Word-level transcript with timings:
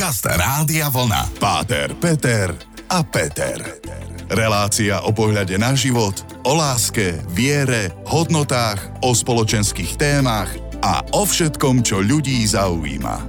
Podcast 0.00 0.24
Rádia 0.32 0.88
Vlna. 0.88 1.28
Páter, 1.36 1.92
Peter 1.92 2.48
a 2.88 3.04
Peter. 3.04 3.60
Relácia 4.32 5.04
o 5.04 5.12
pohľade 5.12 5.60
na 5.60 5.76
život, 5.76 6.16
o 6.40 6.56
láske, 6.56 7.20
viere, 7.28 7.92
hodnotách, 8.08 8.80
o 9.04 9.12
spoločenských 9.12 10.00
témach 10.00 10.48
a 10.80 11.04
o 11.12 11.28
všetkom, 11.28 11.84
čo 11.84 12.00
ľudí 12.00 12.40
zaujíma. 12.48 13.20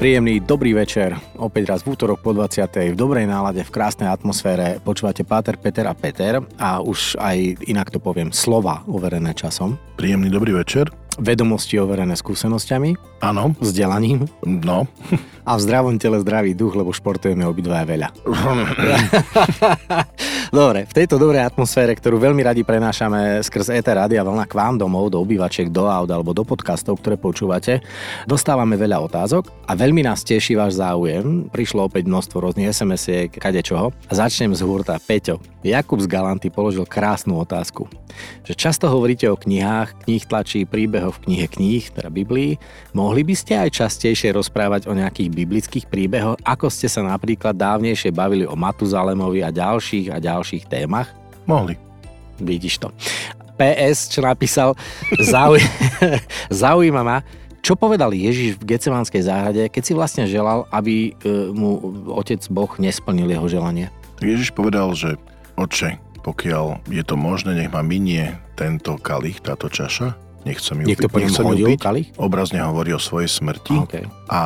Príjemný 0.00 0.40
dobrý 0.40 0.80
večer, 0.80 1.12
opäť 1.36 1.76
raz 1.76 1.80
v 1.84 1.92
útorok 1.92 2.24
po 2.24 2.32
20. 2.32 2.64
v 2.64 2.96
dobrej 2.96 3.28
nálade, 3.28 3.60
v 3.60 3.68
krásnej 3.68 4.08
atmosfére. 4.08 4.80
Počúvate 4.80 5.28
Páter, 5.28 5.60
Peter 5.60 5.84
a 5.84 5.92
Peter 5.92 6.40
a 6.56 6.80
už 6.80 7.20
aj 7.20 7.68
inak 7.68 7.92
to 7.92 8.00
poviem, 8.00 8.32
slova 8.32 8.80
overené 8.88 9.36
časom. 9.36 9.76
Príjemný 10.00 10.32
dobrý 10.32 10.56
večer. 10.56 10.88
Vedomosti 11.18 11.76
overené 11.82 12.14
skúsenosťami. 12.14 13.17
Áno. 13.18 13.50
Vzdelaním. 13.58 14.30
No. 14.46 14.86
A 15.42 15.56
v 15.56 15.64
zdravom 15.64 15.96
tele 15.96 16.20
zdravý 16.22 16.54
duch, 16.54 16.76
lebo 16.76 16.94
športujeme 16.94 17.42
obidva 17.42 17.82
veľa. 17.82 18.14
Dobre, 20.48 20.88
v 20.88 20.96
tejto 20.96 21.20
dobrej 21.20 21.44
atmosfére, 21.44 21.92
ktorú 21.92 22.16
veľmi 22.16 22.40
radi 22.40 22.64
prenášame 22.64 23.44
skrz 23.44 23.68
ET 23.68 23.84
Rádia 23.84 24.24
Vlna 24.24 24.48
k 24.48 24.56
vám 24.56 24.80
domov, 24.80 25.12
do 25.12 25.20
obývačiek, 25.20 25.68
do 25.68 25.84
aut 25.84 26.08
alebo 26.08 26.32
do 26.32 26.40
podcastov, 26.40 27.04
ktoré 27.04 27.20
počúvate, 27.20 27.84
dostávame 28.24 28.80
veľa 28.80 28.96
otázok 29.04 29.52
a 29.68 29.76
veľmi 29.76 30.08
nás 30.08 30.24
teší 30.24 30.56
váš 30.56 30.80
záujem. 30.80 31.52
Prišlo 31.52 31.84
opäť 31.84 32.08
množstvo 32.08 32.40
rôznych 32.40 32.72
SMS-iek, 32.72 33.36
kadečoho. 33.36 33.92
A 34.08 34.12
začnem 34.16 34.56
z 34.56 34.64
hurta. 34.64 34.96
Peťo, 34.96 35.36
Jakub 35.60 36.00
z 36.00 36.08
Galanty 36.08 36.48
položil 36.48 36.88
krásnu 36.88 37.36
otázku. 37.44 37.84
Že 38.48 38.56
často 38.56 38.88
hovoríte 38.88 39.28
o 39.28 39.36
knihách, 39.36 40.08
knih 40.08 40.24
tlačí, 40.24 40.64
príbehoch 40.64 41.20
v 41.20 41.24
knihe 41.28 41.46
kníh, 41.46 41.84
teda 41.92 42.08
Biblii. 42.08 42.56
Mohli 43.08 43.24
by 43.24 43.36
ste 43.40 43.56
aj 43.56 43.72
častejšie 43.72 44.36
rozprávať 44.36 44.84
o 44.84 44.92
nejakých 44.92 45.32
biblických 45.32 45.88
príbehoch, 45.88 46.36
ako 46.44 46.68
ste 46.68 46.92
sa 46.92 47.00
napríklad 47.00 47.56
dávnejšie 47.56 48.12
bavili 48.12 48.44
o 48.44 48.52
Matuzalemovi 48.52 49.40
a 49.40 49.48
ďalších 49.48 50.12
a 50.12 50.20
ďalších 50.20 50.68
témach? 50.68 51.08
Mohli. 51.48 51.80
Vidíš 52.36 52.84
to. 52.84 52.92
PS, 53.56 54.12
čo 54.12 54.20
napísal, 54.20 54.76
zauj... 55.24 55.56
zaujíma 56.60 57.00
ma, 57.00 57.24
čo 57.64 57.80
povedal 57.80 58.12
Ježiš 58.12 58.60
v 58.60 58.76
Gecemanskej 58.76 59.24
záhrade, 59.24 59.72
keď 59.72 59.82
si 59.88 59.96
vlastne 59.96 60.28
želal, 60.28 60.68
aby 60.68 61.16
e, 61.16 61.48
mu 61.56 61.80
otec 62.12 62.44
Boh 62.52 62.68
nesplnil 62.76 63.32
jeho 63.32 63.48
želanie? 63.48 63.88
Ježiš 64.20 64.52
povedal, 64.52 64.92
že 64.92 65.16
oče, 65.56 65.96
pokiaľ 66.28 66.84
je 66.92 67.00
to 67.08 67.16
možné, 67.16 67.56
nech 67.56 67.72
ma 67.72 67.80
minie 67.80 68.36
tento 68.52 69.00
kalich, 69.00 69.40
táto 69.40 69.72
čaša, 69.72 70.27
nechcem 70.46 70.76
ju, 70.82 70.86
Niekto 70.86 71.08
po 71.10 71.18
nechcem 71.18 71.44
hodil 71.46 71.74
piť. 71.74 71.80
kalich? 71.80 72.08
Obrazne 72.18 72.62
hovorí 72.62 72.94
o 72.94 73.00
svojej 73.00 73.30
smrti. 73.30 73.74
Okay. 73.88 74.04
A 74.30 74.40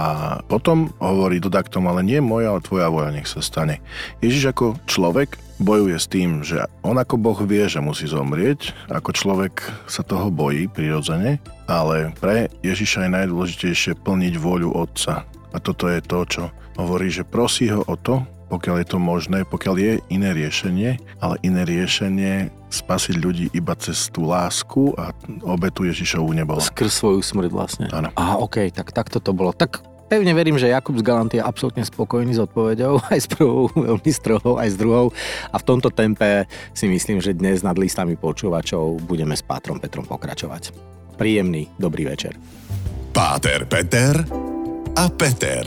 potom 0.47 0.93
hovorí, 1.03 1.43
tomu, 1.43 1.93
ale 1.93 2.05
nie 2.05 2.21
moja, 2.21 2.55
ale 2.55 2.65
tvoja 2.65 2.89
voja 2.89 3.11
nech 3.13 3.29
sa 3.29 3.41
stane. 3.45 3.81
Ježiš 4.25 4.53
ako 4.53 4.79
človek 4.89 5.37
bojuje 5.63 5.97
s 5.97 6.07
tým, 6.11 6.43
že 6.43 6.67
on 6.83 6.99
ako 6.99 7.17
Boh 7.17 7.39
vie, 7.47 7.65
že 7.71 7.79
musí 7.79 8.11
zomrieť, 8.11 8.75
ako 8.91 9.15
človek 9.15 9.63
sa 9.87 10.03
toho 10.03 10.29
bojí 10.29 10.67
prirodzene, 10.67 11.39
ale 11.71 12.11
pre 12.19 12.51
Ježiša 12.67 13.07
je 13.07 13.15
najdôležitejšie 13.15 13.93
plniť 14.03 14.35
voľu 14.37 14.75
Otca. 14.75 15.23
A 15.53 15.57
toto 15.63 15.87
je 15.87 16.01
to, 16.03 16.19
čo 16.27 16.43
hovorí, 16.81 17.13
že 17.13 17.23
prosí 17.29 17.69
ho 17.71 17.85
o 17.85 17.95
to, 17.95 18.25
pokiaľ 18.53 18.85
je 18.85 18.89
to 18.89 18.99
možné, 19.01 19.39
pokiaľ 19.49 19.75
je 19.81 19.93
iné 20.13 20.37
riešenie, 20.37 21.01
ale 21.25 21.41
iné 21.41 21.65
riešenie 21.65 22.53
spasiť 22.73 23.17
ľudí 23.21 23.47
iba 23.53 23.77
cez 23.77 24.09
tú 24.09 24.25
lásku 24.25 24.97
a 24.97 25.13
obetu 25.45 25.85
Ježišovu 25.85 26.33
nebola. 26.33 26.65
Skrz 26.65 27.05
svoju 27.05 27.21
smrť 27.21 27.51
vlastne. 27.53 27.87
Áno. 27.93 28.09
Aha, 28.17 28.41
OK, 28.41 28.73
tak 28.73 28.91
takto 28.97 29.21
to 29.21 29.37
bolo. 29.37 29.53
Tak 29.53 29.85
pevne 30.09 30.33
verím, 30.33 30.57
že 30.57 30.73
Jakub 30.73 30.97
z 30.97 31.05
Galanty 31.05 31.37
je 31.41 31.45
absolútne 31.45 31.85
spokojný 31.85 32.33
s 32.33 32.41
odpoveďou, 32.41 33.01
aj 33.13 33.21
s 33.21 33.29
prvou, 33.29 33.69
veľmi 33.73 34.13
strohou, 34.13 34.57
aj 34.57 34.69
s 34.73 34.77
druhou. 34.81 35.13
A 35.53 35.57
v 35.61 35.65
tomto 35.69 35.93
tempe 35.93 36.49
si 36.73 36.89
myslím, 36.89 37.21
že 37.21 37.37
dnes 37.37 37.61
nad 37.61 37.77
listami 37.77 38.17
počúvačov 38.17 39.05
budeme 39.05 39.37
s 39.37 39.45
Pátrom 39.45 39.77
Petrom 39.77 40.09
pokračovať. 40.09 40.73
Príjemný, 41.21 41.69
dobrý 41.77 42.09
večer. 42.09 42.37
Páter, 43.13 43.69
Peter 43.69 44.17
a 44.97 45.05
Peter. 45.13 45.65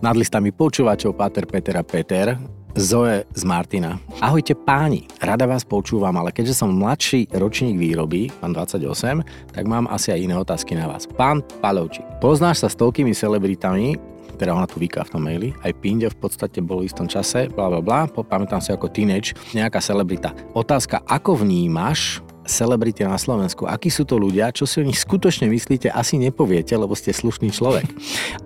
Nad 0.00 0.16
listami 0.16 0.52
počúvačov 0.52 1.16
Páter, 1.16 1.44
Peter 1.44 1.76
a 1.76 1.84
Peter 1.84 2.36
Zoe 2.76 3.24
z 3.32 3.42
Martina. 3.48 3.96
Ahojte 4.20 4.52
páni, 4.52 5.08
rada 5.24 5.48
vás 5.48 5.64
počúvam, 5.64 6.12
ale 6.20 6.28
keďže 6.28 6.60
som 6.60 6.76
mladší 6.76 7.24
ročník 7.32 7.80
výroby, 7.80 8.28
pán 8.36 8.52
28, 8.52 9.24
tak 9.48 9.64
mám 9.64 9.88
asi 9.88 10.12
aj 10.12 10.20
iné 10.20 10.36
otázky 10.36 10.76
na 10.76 10.84
vás. 10.84 11.08
Pán 11.08 11.40
Palovčík, 11.64 12.04
poznáš 12.20 12.60
sa 12.60 12.68
s 12.68 12.76
toľkými 12.76 13.16
celebritami, 13.16 13.96
teda 14.36 14.52
ona 14.52 14.68
tu 14.68 14.76
vyká 14.76 15.08
v 15.08 15.12
tom 15.16 15.24
maili, 15.24 15.56
aj 15.64 15.72
Pinde 15.80 16.12
v 16.12 16.20
podstate 16.20 16.60
bol 16.60 16.84
v 16.84 16.92
istom 16.92 17.08
čase, 17.08 17.48
bla 17.48 17.72
bla 17.72 17.80
bla, 17.80 18.12
pamätám 18.12 18.60
si 18.60 18.76
ako 18.76 18.92
teenage, 18.92 19.32
nejaká 19.56 19.80
celebrita. 19.80 20.36
Otázka, 20.52 21.00
ako 21.08 21.48
vnímaš 21.48 22.20
celebrity 22.46 23.02
na 23.02 23.18
Slovensku. 23.18 23.66
Akí 23.66 23.90
sú 23.90 24.06
to 24.06 24.16
ľudia, 24.16 24.54
čo 24.54 24.64
si 24.64 24.78
o 24.80 24.86
nich 24.86 25.02
skutočne 25.02 25.50
myslíte, 25.50 25.90
asi 25.90 26.16
nepoviete, 26.16 26.72
lebo 26.78 26.94
ste 26.94 27.10
slušný 27.10 27.50
človek. 27.50 27.86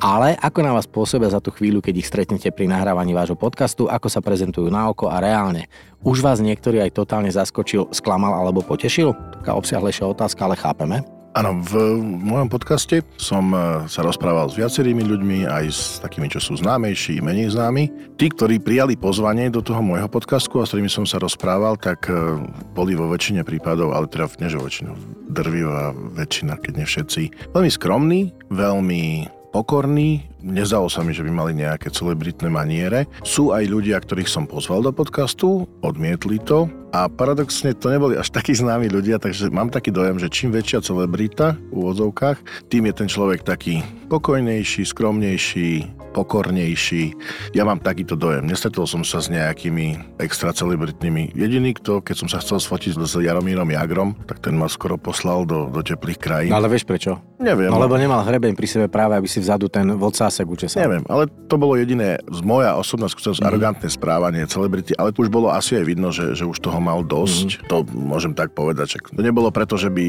Ale 0.00 0.36
ako 0.40 0.58
na 0.64 0.72
vás 0.72 0.88
pôsobia 0.88 1.28
za 1.28 1.38
tú 1.38 1.52
chvíľu, 1.52 1.84
keď 1.84 1.94
ich 2.00 2.08
stretnete 2.08 2.48
pri 2.50 2.66
nahrávaní 2.66 3.12
vášho 3.12 3.36
podcastu, 3.36 3.86
ako 3.86 4.08
sa 4.08 4.24
prezentujú 4.24 4.72
na 4.72 4.88
oko 4.88 5.12
a 5.12 5.20
reálne. 5.20 5.68
Už 6.00 6.24
vás 6.24 6.40
niektorý 6.40 6.80
aj 6.80 6.96
totálne 6.96 7.28
zaskočil, 7.28 7.92
sklamal 7.92 8.32
alebo 8.32 8.64
potešil? 8.64 9.12
Taká 9.44 9.52
obsiahlejšia 9.52 10.08
otázka, 10.08 10.48
ale 10.48 10.56
chápeme. 10.56 11.04
Áno, 11.30 11.62
v 11.62 12.02
mojom 12.02 12.50
podcaste 12.50 13.06
som 13.14 13.54
e, 13.54 13.86
sa 13.86 14.02
rozprával 14.02 14.50
s 14.50 14.58
viacerými 14.58 15.06
ľuďmi, 15.06 15.46
aj 15.46 15.64
s 15.70 15.82
takými, 16.02 16.26
čo 16.26 16.42
sú 16.42 16.58
známejší, 16.58 17.22
menej 17.22 17.54
známi. 17.54 17.86
Tí, 18.18 18.34
ktorí 18.34 18.58
prijali 18.58 18.98
pozvanie 18.98 19.46
do 19.46 19.62
toho 19.62 19.78
môjho 19.78 20.10
podcastu 20.10 20.58
a 20.58 20.66
s 20.66 20.74
ktorými 20.74 20.90
som 20.90 21.06
sa 21.06 21.22
rozprával, 21.22 21.78
tak 21.78 22.10
e, 22.10 22.34
boli 22.74 22.98
vo 22.98 23.06
väčšine 23.06 23.46
prípadov, 23.46 23.94
ale 23.94 24.10
teda 24.10 24.26
nie 24.42 24.50
že 24.50 24.58
väčšinu, 24.58 24.90
drvivá 25.30 25.94
väčšina, 26.18 26.58
keď 26.58 26.72
nie 26.82 26.86
všetci, 26.90 27.22
veľmi 27.54 27.70
skromní, 27.70 28.20
veľmi 28.50 29.30
pokorní, 29.54 30.29
Nezdalo 30.40 30.88
sa 30.88 31.04
mi, 31.04 31.12
že 31.12 31.22
by 31.24 31.30
mali 31.32 31.52
nejaké 31.56 31.92
celebritné 31.92 32.48
maniere. 32.48 33.04
Sú 33.22 33.52
aj 33.52 33.68
ľudia, 33.68 34.00
ktorých 34.00 34.28
som 34.28 34.48
pozval 34.48 34.84
do 34.84 34.92
podcastu, 34.92 35.68
odmietli 35.84 36.40
to 36.42 36.66
a 36.90 37.06
paradoxne 37.06 37.70
to 37.78 37.86
neboli 37.86 38.18
až 38.18 38.34
takí 38.34 38.50
známi 38.50 38.90
ľudia, 38.90 39.22
takže 39.22 39.46
mám 39.54 39.70
taký 39.70 39.94
dojem, 39.94 40.18
že 40.18 40.26
čím 40.26 40.50
väčšia 40.50 40.82
celebrita 40.82 41.54
v 41.70 41.86
úvodzovkách, 41.86 42.66
tým 42.66 42.90
je 42.90 42.94
ten 42.94 43.08
človek 43.08 43.46
taký 43.46 43.86
pokojnejší, 44.10 44.82
skromnejší, 44.82 46.00
pokornejší. 46.10 47.14
Ja 47.54 47.62
mám 47.62 47.78
takýto 47.78 48.18
dojem. 48.18 48.42
Nestretol 48.50 48.90
som 48.90 49.06
sa 49.06 49.22
s 49.22 49.30
nejakými 49.30 50.18
extra 50.18 50.50
celebritnými. 50.50 51.38
Jediný, 51.38 51.78
kto, 51.78 52.02
keď 52.02 52.16
som 52.18 52.28
sa 52.28 52.42
chcel 52.42 52.58
sfotiť 52.58 52.98
s 52.98 53.14
Jaromírom 53.14 53.70
Jagrom, 53.70 54.18
tak 54.26 54.42
ten 54.42 54.58
ma 54.58 54.66
skoro 54.66 54.98
poslal 54.98 55.46
do, 55.46 55.70
do 55.70 55.80
teplých 55.86 56.18
krajín. 56.18 56.50
No 56.50 56.58
ale 56.58 56.66
vieš 56.66 56.84
prečo? 56.84 57.22
Neviem. 57.38 57.70
No 57.70 57.78
lebo 57.78 57.94
nemal 57.94 58.26
hrebeň 58.26 58.58
pri 58.58 58.66
sebe 58.66 58.86
práve, 58.90 59.14
aby 59.14 59.30
si 59.30 59.38
vzadu 59.38 59.70
ten 59.70 59.86
zásek 60.30 60.46
učesal. 60.46 60.86
Neviem, 60.86 61.04
ale 61.10 61.26
to 61.50 61.58
bolo 61.58 61.74
jediné 61.74 62.22
z 62.30 62.40
moja 62.46 62.78
osobná 62.78 63.10
skúsenosť, 63.10 63.42
mm. 63.42 63.48
arogantné 63.50 63.88
správanie 63.90 64.46
celebrity, 64.46 64.94
ale 64.94 65.10
to 65.10 65.26
už 65.26 65.30
bolo 65.34 65.50
asi 65.50 65.74
aj 65.74 65.84
vidno, 65.84 66.14
že, 66.14 66.38
že 66.38 66.46
už 66.46 66.62
toho 66.62 66.78
mal 66.78 67.02
dosť. 67.02 67.46
Mm. 67.46 67.66
To 67.66 67.76
môžem 67.90 68.32
tak 68.32 68.54
povedať, 68.54 68.96
že 68.96 68.98
to 69.10 69.20
nebolo 69.26 69.50
preto, 69.50 69.74
že 69.74 69.90
by 69.90 70.06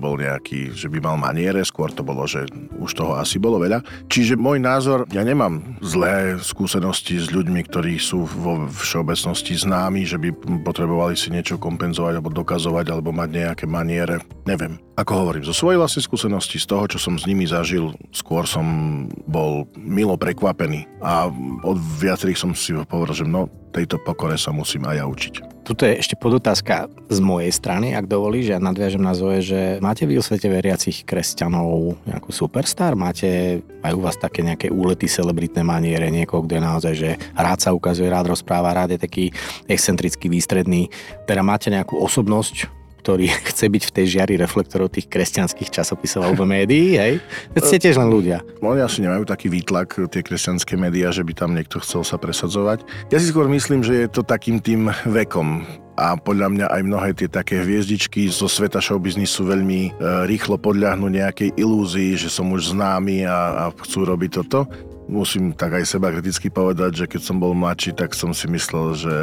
bol 0.00 0.16
nejaký, 0.16 0.72
že 0.72 0.88
by 0.88 0.98
mal 1.04 1.20
maniere, 1.20 1.60
skôr 1.62 1.92
to 1.92 2.00
bolo, 2.00 2.24
že 2.24 2.48
už 2.80 2.90
toho 2.96 3.20
asi 3.20 3.36
bolo 3.36 3.60
veľa. 3.60 3.84
Čiže 4.08 4.40
môj 4.40 4.56
názor, 4.58 5.04
ja 5.12 5.20
nemám 5.20 5.76
zlé 5.84 6.40
skúsenosti 6.40 7.20
s 7.20 7.28
ľuďmi, 7.28 7.60
ktorí 7.68 8.00
sú 8.00 8.24
vo 8.24 8.64
všeobecnosti 8.72 9.52
známi, 9.60 10.08
že 10.08 10.16
by 10.16 10.32
potrebovali 10.64 11.12
si 11.12 11.28
niečo 11.28 11.60
kompenzovať 11.60 12.16
alebo 12.16 12.32
dokazovať 12.32 12.86
alebo 12.88 13.12
mať 13.12 13.28
nejaké 13.28 13.64
maniere. 13.68 14.24
Neviem. 14.48 14.80
Ako 15.00 15.24
hovorím, 15.24 15.48
zo 15.48 15.56
svojej 15.56 15.80
vlastnej 15.80 16.04
skúsenosti, 16.04 16.60
z 16.60 16.68
toho, 16.68 16.84
čo 16.84 16.98
som 17.00 17.16
s 17.16 17.24
nimi 17.24 17.48
zažil, 17.48 17.96
skôr 18.12 18.44
som 18.44 19.08
bol 19.24 19.49
milo 19.78 20.16
prekvapený 20.16 20.86
a 21.00 21.28
od 21.64 21.76
viacerých 21.76 22.38
som 22.38 22.50
si 22.52 22.74
povedal, 22.86 23.24
že 23.24 23.26
no, 23.26 23.48
tejto 23.70 24.02
pokore 24.02 24.34
sa 24.34 24.50
musím 24.50 24.86
aj 24.86 24.96
ja 24.98 25.04
učiť. 25.06 25.34
Tuto 25.60 25.86
je 25.86 26.02
ešte 26.02 26.18
podotázka 26.18 26.90
z 27.12 27.18
mojej 27.22 27.52
strany, 27.54 27.94
ak 27.94 28.10
dovolíš, 28.10 28.50
ja 28.50 28.58
nadviažem 28.58 28.98
na 28.98 29.14
Zoe, 29.14 29.38
že 29.38 29.78
máte 29.78 30.02
vy 30.08 30.18
o 30.18 30.24
svete 30.24 30.50
veriacich 30.50 31.06
kresťanov 31.06 32.00
nejakú 32.10 32.34
superstar? 32.34 32.98
Máte 32.98 33.60
aj 33.84 33.92
u 33.94 34.00
vás 34.02 34.18
také 34.18 34.42
nejaké 34.42 34.72
úlety, 34.72 35.06
celebritné 35.06 35.62
maniere, 35.62 36.10
niekoho, 36.10 36.42
kto 36.42 36.58
naozaj, 36.58 36.94
že 36.96 37.10
rád 37.38 37.62
sa 37.62 37.70
ukazuje, 37.70 38.10
rád 38.10 38.34
rozpráva, 38.34 38.74
rád 38.74 38.98
je 38.98 39.00
taký 39.04 39.24
excentrický, 39.70 40.26
výstredný. 40.26 40.90
Teda 41.28 41.46
máte 41.46 41.70
nejakú 41.70 42.02
osobnosť, 42.02 42.79
ktorý 43.00 43.32
chce 43.50 43.66
byť 43.72 43.82
v 43.88 43.94
tej 43.96 44.06
žiari 44.20 44.34
reflektorov 44.36 44.92
tých 44.92 45.08
kresťanských 45.08 45.72
časopisov 45.72 46.28
alebo 46.28 46.44
médií, 46.44 47.00
hej? 47.00 47.24
Veď 47.56 47.62
ste 47.64 47.78
tiež 47.80 47.96
len 47.96 48.12
ľudia. 48.12 48.44
Oni 48.60 48.84
asi 48.84 49.00
nemajú 49.00 49.24
taký 49.24 49.48
výtlak, 49.48 49.96
tie 50.12 50.20
kresťanské 50.20 50.76
médiá, 50.76 51.08
že 51.08 51.24
by 51.24 51.32
tam 51.32 51.56
niekto 51.56 51.80
chcel 51.80 52.04
sa 52.04 52.20
presadzovať. 52.20 52.84
Ja 53.08 53.16
si 53.16 53.32
skôr 53.32 53.48
myslím, 53.48 53.80
že 53.80 54.04
je 54.04 54.08
to 54.12 54.20
takým 54.20 54.60
tým 54.60 54.92
vekom 55.08 55.64
a 56.00 56.16
podľa 56.16 56.48
mňa 56.48 56.66
aj 56.72 56.82
mnohé 56.88 57.10
tie 57.12 57.28
také 57.28 57.60
hviezdičky 57.60 58.32
zo 58.32 58.48
sveta 58.48 58.80
showbiznisu 58.80 59.44
veľmi 59.44 59.80
e, 59.84 59.90
rýchlo 60.24 60.56
podľahnú 60.56 61.12
nejakej 61.12 61.60
ilúzii, 61.60 62.16
že 62.16 62.32
som 62.32 62.48
už 62.56 62.72
známy 62.72 63.28
a, 63.28 63.68
a 63.68 63.74
chcú 63.84 64.08
robiť 64.08 64.30
toto. 64.40 64.64
musím 65.12 65.52
tak 65.52 65.76
aj 65.76 65.84
seba 65.84 66.08
kriticky 66.08 66.48
povedať, 66.48 67.04
že 67.04 67.06
keď 67.10 67.20
som 67.20 67.36
bol 67.36 67.52
mladší, 67.52 67.92
tak 67.92 68.16
som 68.16 68.32
si 68.32 68.48
myslel, 68.48 68.86
že 68.96 69.14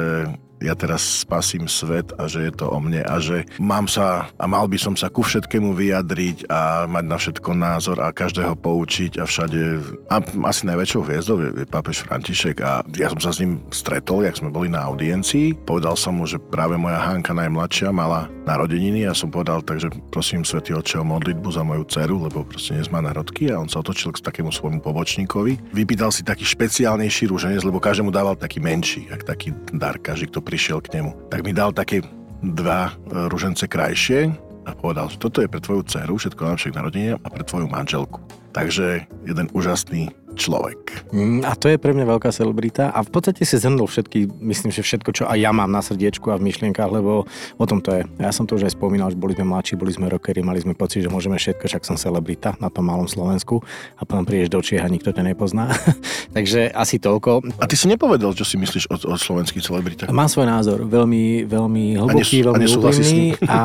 ja 0.62 0.74
teraz 0.74 1.26
spasím 1.26 1.70
svet 1.70 2.14
a 2.18 2.26
že 2.26 2.50
je 2.50 2.54
to 2.54 2.66
o 2.70 2.78
mne 2.82 3.06
a 3.06 3.16
že 3.22 3.46
mám 3.62 3.86
sa 3.86 4.30
a 4.38 4.46
mal 4.50 4.66
by 4.66 4.78
som 4.78 4.96
sa 4.98 5.10
ku 5.12 5.22
všetkému 5.22 5.74
vyjadriť 5.78 6.50
a 6.50 6.90
mať 6.90 7.06
na 7.06 7.18
všetko 7.18 7.50
názor 7.54 7.98
a 8.02 8.14
každého 8.14 8.58
poučiť 8.58 9.22
a 9.22 9.24
všade. 9.26 9.62
A 10.10 10.16
asi 10.22 10.62
najväčšou 10.66 11.02
hviezdou 11.06 11.38
je, 11.42 11.50
je 11.62 11.66
pápež 11.70 12.06
František 12.06 12.58
a 12.66 12.82
ja 12.98 13.08
som 13.14 13.22
sa 13.22 13.32
s 13.34 13.42
ním 13.42 13.62
stretol, 13.70 14.26
jak 14.26 14.38
sme 14.38 14.54
boli 14.54 14.70
na 14.72 14.86
audiencii. 14.86 15.54
Povedal 15.66 15.94
som 15.94 16.18
mu, 16.18 16.26
že 16.26 16.42
práve 16.42 16.80
moja 16.80 16.98
Hanka 16.98 17.34
najmladšia 17.38 17.94
mala 17.94 18.37
narodeniny 18.48 19.04
a 19.04 19.12
som 19.12 19.28
povedal, 19.28 19.60
takže 19.60 19.92
prosím 20.08 20.48
Svetý 20.48 20.72
Oče 20.72 21.04
o 21.04 21.06
modlitbu 21.06 21.52
za 21.52 21.68
moju 21.68 21.84
dceru, 21.84 22.24
lebo 22.24 22.48
proste 22.48 22.80
dnes 22.80 22.88
má 22.88 23.04
narodky 23.04 23.52
a 23.52 23.60
on 23.60 23.68
sa 23.68 23.84
otočil 23.84 24.16
k 24.16 24.24
takému 24.24 24.56
svojmu 24.56 24.80
pobočníkovi. 24.80 25.76
Vypýtal 25.76 26.16
si 26.16 26.24
taký 26.24 26.48
špeciálnejší 26.48 27.28
rúženec, 27.28 27.60
lebo 27.68 27.84
každému 27.84 28.08
dával 28.10 28.40
taký 28.40 28.64
menší, 28.64 29.12
ak 29.12 29.28
taký 29.28 29.52
dar, 29.76 30.00
každý, 30.00 30.32
kto 30.32 30.40
prišiel 30.40 30.80
k 30.80 30.96
nemu. 30.96 31.12
Tak 31.28 31.44
mi 31.44 31.52
dal 31.52 31.76
také 31.76 32.08
dva 32.40 32.96
e, 32.96 33.28
ružence 33.28 33.68
krajšie 33.68 34.32
a 34.64 34.72
povedal, 34.72 35.12
že 35.12 35.20
toto 35.20 35.44
je 35.44 35.52
pre 35.52 35.60
tvoju 35.60 35.84
dceru, 35.84 36.16
všetko 36.16 36.42
najlepšie 36.48 36.72
k 36.72 36.80
narodenia 36.80 37.14
a 37.20 37.28
pre 37.28 37.44
tvoju 37.44 37.68
manželku. 37.68 38.24
Takže 38.56 39.06
jeden 39.28 39.48
úžasný 39.52 40.10
človek. 40.38 41.10
Mm, 41.12 41.42
a 41.44 41.58
to 41.58 41.68
je 41.68 41.82
pre 41.82 41.92
mňa 41.98 42.06
veľká 42.06 42.30
celebrita 42.30 42.94
a 42.94 43.02
v 43.02 43.10
podstate 43.10 43.42
si 43.44 43.58
zhrnul 43.58 43.90
všetky, 43.90 44.30
myslím, 44.40 44.70
že 44.70 44.86
všetko, 44.86 45.10
čo 45.12 45.24
aj 45.26 45.38
ja 45.42 45.50
mám 45.50 45.74
na 45.74 45.82
srdiečku 45.82 46.30
a 46.30 46.38
v 46.38 46.48
myšlienkach, 46.48 46.94
lebo 46.94 47.26
o 47.58 47.66
tom 47.66 47.82
to 47.82 47.98
je. 47.98 48.06
Ja 48.22 48.30
som 48.30 48.46
to 48.46 48.56
už 48.56 48.70
aj 48.70 48.78
spomínal, 48.78 49.10
že 49.10 49.18
boli 49.18 49.34
sme 49.34 49.50
mladší, 49.50 49.74
boli 49.76 49.92
sme 49.92 50.08
rockery, 50.08 50.46
mali 50.46 50.62
sme 50.62 50.78
pocit, 50.78 51.02
že 51.02 51.10
môžeme 51.10 51.36
všetko, 51.42 51.66
však 51.66 51.84
som 51.84 51.98
celebrita 51.98 52.54
na 52.62 52.70
tom 52.70 52.86
malom 52.86 53.10
Slovensku 53.10 53.66
a 53.98 54.06
potom 54.06 54.24
prídeš 54.24 54.54
do 54.54 54.62
Čiech 54.62 54.86
a 54.86 54.88
nikto 54.88 55.10
ťa 55.10 55.24
nepozná. 55.26 55.74
Takže 56.38 56.70
asi 56.70 57.02
toľko. 57.02 57.58
A 57.58 57.66
ty 57.66 57.74
si 57.74 57.90
nepovedal, 57.90 58.38
čo 58.38 58.46
si 58.46 58.62
myslíš 58.62 58.94
o, 58.94 58.96
o 59.10 59.16
slovenských 59.18 59.66
celebritách? 59.66 60.14
Mám 60.14 60.30
svoj 60.30 60.46
názor, 60.46 60.86
veľmi, 60.86 61.50
veľmi 61.50 61.98
hlboký, 61.98 62.46
veľmi 62.46 62.66
úprimný. 62.78 63.34
A, 63.50 63.62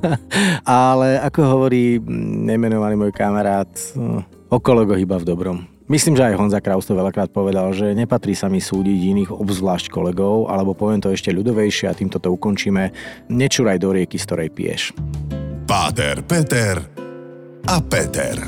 ale 0.88 1.20
ako 1.20 1.40
hovorí 1.44 2.00
nemenovaný 2.48 2.94
môj 2.96 3.12
kamarát, 3.12 3.68
okolo 4.50 4.82
go 4.84 4.98
iba 4.98 5.16
v 5.16 5.24
dobrom. 5.24 5.58
Myslím, 5.90 6.14
že 6.14 6.22
aj 6.22 6.38
Honza 6.38 6.62
Kraus 6.62 6.86
to 6.86 6.94
veľakrát 6.94 7.34
povedal, 7.34 7.74
že 7.74 7.98
nepatrí 7.98 8.34
sa 8.34 8.46
mi 8.46 8.62
súdiť 8.62 8.98
iných, 9.10 9.30
obzvlášť 9.34 9.90
kolegov, 9.90 10.46
alebo 10.46 10.70
poviem 10.70 11.02
to 11.02 11.10
ešte 11.10 11.34
ľudovejšie 11.34 11.90
a 11.90 11.96
týmto 11.98 12.22
to 12.22 12.30
ukončíme. 12.30 12.94
Nečuraj 13.26 13.82
do 13.82 13.90
rieky, 13.90 14.14
z 14.14 14.26
ktorej 14.26 14.50
piješ. 14.54 14.82
Páter, 15.66 16.22
Peter 16.22 16.78
a 17.66 17.82
Peter. 17.82 18.38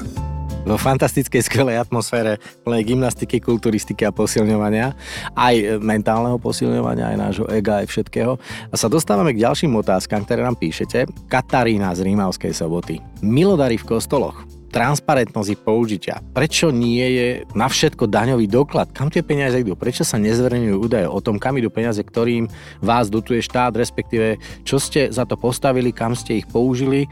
Vo 0.62 0.78
fantastickej, 0.78 1.42
skvelej 1.42 1.82
atmosfére 1.82 2.38
plnej 2.62 2.86
gymnastiky, 2.86 3.42
kulturistiky 3.42 4.06
a 4.06 4.14
posilňovania, 4.14 4.94
aj 5.34 5.82
mentálneho 5.82 6.38
posilňovania, 6.38 7.10
aj 7.10 7.18
nášho 7.18 7.46
ega, 7.50 7.82
aj 7.82 7.90
všetkého. 7.90 8.38
A 8.70 8.74
sa 8.78 8.86
dostávame 8.86 9.34
k 9.34 9.42
ďalším 9.42 9.74
otázkam, 9.74 10.22
ktoré 10.22 10.46
nám 10.46 10.54
píšete. 10.54 11.10
Katarína 11.26 11.90
z 11.98 12.06
Rímavskej 12.06 12.54
soboty. 12.54 13.02
Milodary 13.26 13.74
v 13.74 13.98
kostoloch 13.98 14.46
transparentnosť 14.72 15.60
použitia. 15.60 16.24
Prečo 16.32 16.72
nie 16.72 17.04
je 17.04 17.28
na 17.52 17.68
všetko 17.68 18.08
daňový 18.08 18.48
doklad? 18.48 18.90
Kam 18.96 19.12
tie 19.12 19.20
peniaze 19.20 19.60
idú? 19.60 19.76
Prečo 19.76 20.02
sa 20.02 20.16
nezverejňujú 20.16 20.76
údaje 20.80 21.06
o 21.06 21.20
tom, 21.20 21.36
kam 21.36 21.60
idú 21.60 21.68
peniaze, 21.68 22.00
ktorým 22.00 22.48
vás 22.80 23.12
dotuje 23.12 23.44
štát, 23.44 23.76
respektíve 23.76 24.40
čo 24.64 24.80
ste 24.80 25.12
za 25.12 25.28
to 25.28 25.36
postavili, 25.36 25.92
kam 25.92 26.16
ste 26.16 26.40
ich 26.40 26.48
použili? 26.48 27.04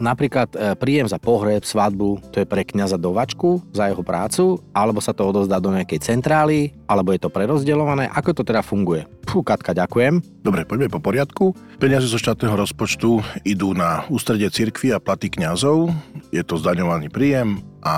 Napríklad 0.00 0.48
e, 0.56 0.72
príjem 0.80 1.06
za 1.06 1.20
pohreb, 1.20 1.62
svadbu, 1.62 2.32
to 2.32 2.40
je 2.40 2.48
pre 2.48 2.64
kňaza 2.64 2.96
dovačku 2.96 3.60
za 3.76 3.92
jeho 3.92 4.00
prácu, 4.00 4.64
alebo 4.72 5.04
sa 5.04 5.12
to 5.12 5.28
odozdá 5.28 5.60
do 5.60 5.68
nejakej 5.68 6.00
centrály, 6.00 6.72
alebo 6.88 7.12
je 7.12 7.20
to 7.20 7.28
prerozdeľované. 7.28 8.08
Ako 8.08 8.32
to 8.32 8.42
teda 8.42 8.64
funguje? 8.64 9.04
Fú, 9.28 9.44
Katka, 9.44 9.76
ďakujem. 9.76 10.24
Dobre, 10.42 10.66
poďme 10.66 10.90
po 10.90 10.98
poriadku. 10.98 11.54
Peniaze 11.78 12.10
zo 12.10 12.18
štátneho 12.18 12.58
rozpočtu 12.58 13.22
idú 13.46 13.76
na 13.76 14.02
ústredie 14.10 14.50
cirkvi 14.50 14.90
a 14.90 14.98
platy 14.98 15.30
kňazov. 15.30 15.94
Je 16.32 16.40
to 16.40 16.56
minimálny 16.56 17.12
príjem 17.12 17.60
a 17.82 17.94